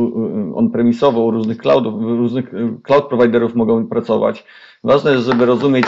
[0.54, 4.44] on-premisowo, u różnych cloudów, różnych y, cloud providerów mogą pracować.
[4.84, 5.86] Ważne jest, żeby rozumieć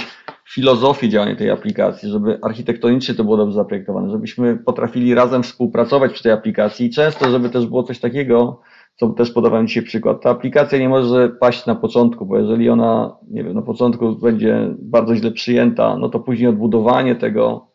[0.49, 6.22] filozofię działania tej aplikacji, żeby architektonicznie to było dobrze zaprojektowane, żebyśmy potrafili razem współpracować przy
[6.22, 8.61] tej aplikacji i często, żeby też było coś takiego,
[8.99, 10.22] co też podawałem dzisiaj przykład.
[10.22, 14.74] Ta aplikacja nie może paść na początku, bo jeżeli ona, nie wiem, na początku będzie
[14.78, 17.70] bardzo źle przyjęta, no to później odbudowanie tego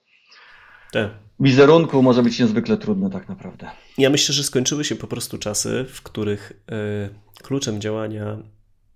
[0.91, 1.09] tak.
[1.39, 3.69] wizerunku może być niezwykle trudne tak naprawdę.
[3.97, 8.37] Ja myślę, że skończyły się po prostu czasy, w których y, kluczem działania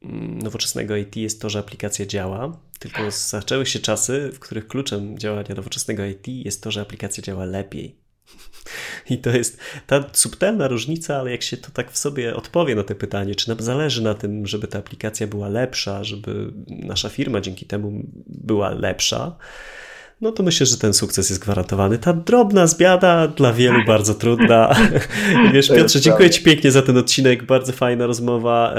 [0.04, 5.18] mm, nowoczesnego IT jest to, że aplikacja działa, tylko zaczęły się czasy, w których kluczem
[5.18, 8.07] działania nowoczesnego IT jest to, że aplikacja działa lepiej.
[9.10, 12.84] I to jest ta subtelna różnica, ale jak się to tak w sobie odpowie na
[12.84, 17.42] to pytanie, czy nam zależy na tym, żeby ta aplikacja była lepsza, żeby nasza firma
[17.42, 19.38] dzięki temu była lepsza,
[20.22, 21.98] no to myślę, że ten sukces jest gwarantowany.
[21.98, 24.76] Ta drobna zbiada dla wielu bardzo trudna.
[25.54, 28.76] Wiesz, Piotrze, dziękuję Ci pięknie za ten odcinek, bardzo fajna rozmowa.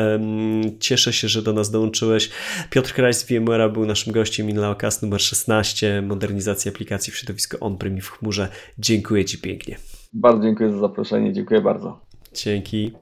[0.80, 2.30] Cieszę się, że do nas dołączyłeś.
[2.70, 7.98] Piotr Krajs z VMware'a był naszym gościem InLaocast numer 16, modernizacja aplikacji w środowisku on-prem
[7.98, 8.48] i w chmurze.
[8.78, 9.76] Dziękuję Ci pięknie.
[10.12, 12.00] Bardzo dziękuję za zaproszenie, dziękuję bardzo.
[12.34, 12.92] Dzięki.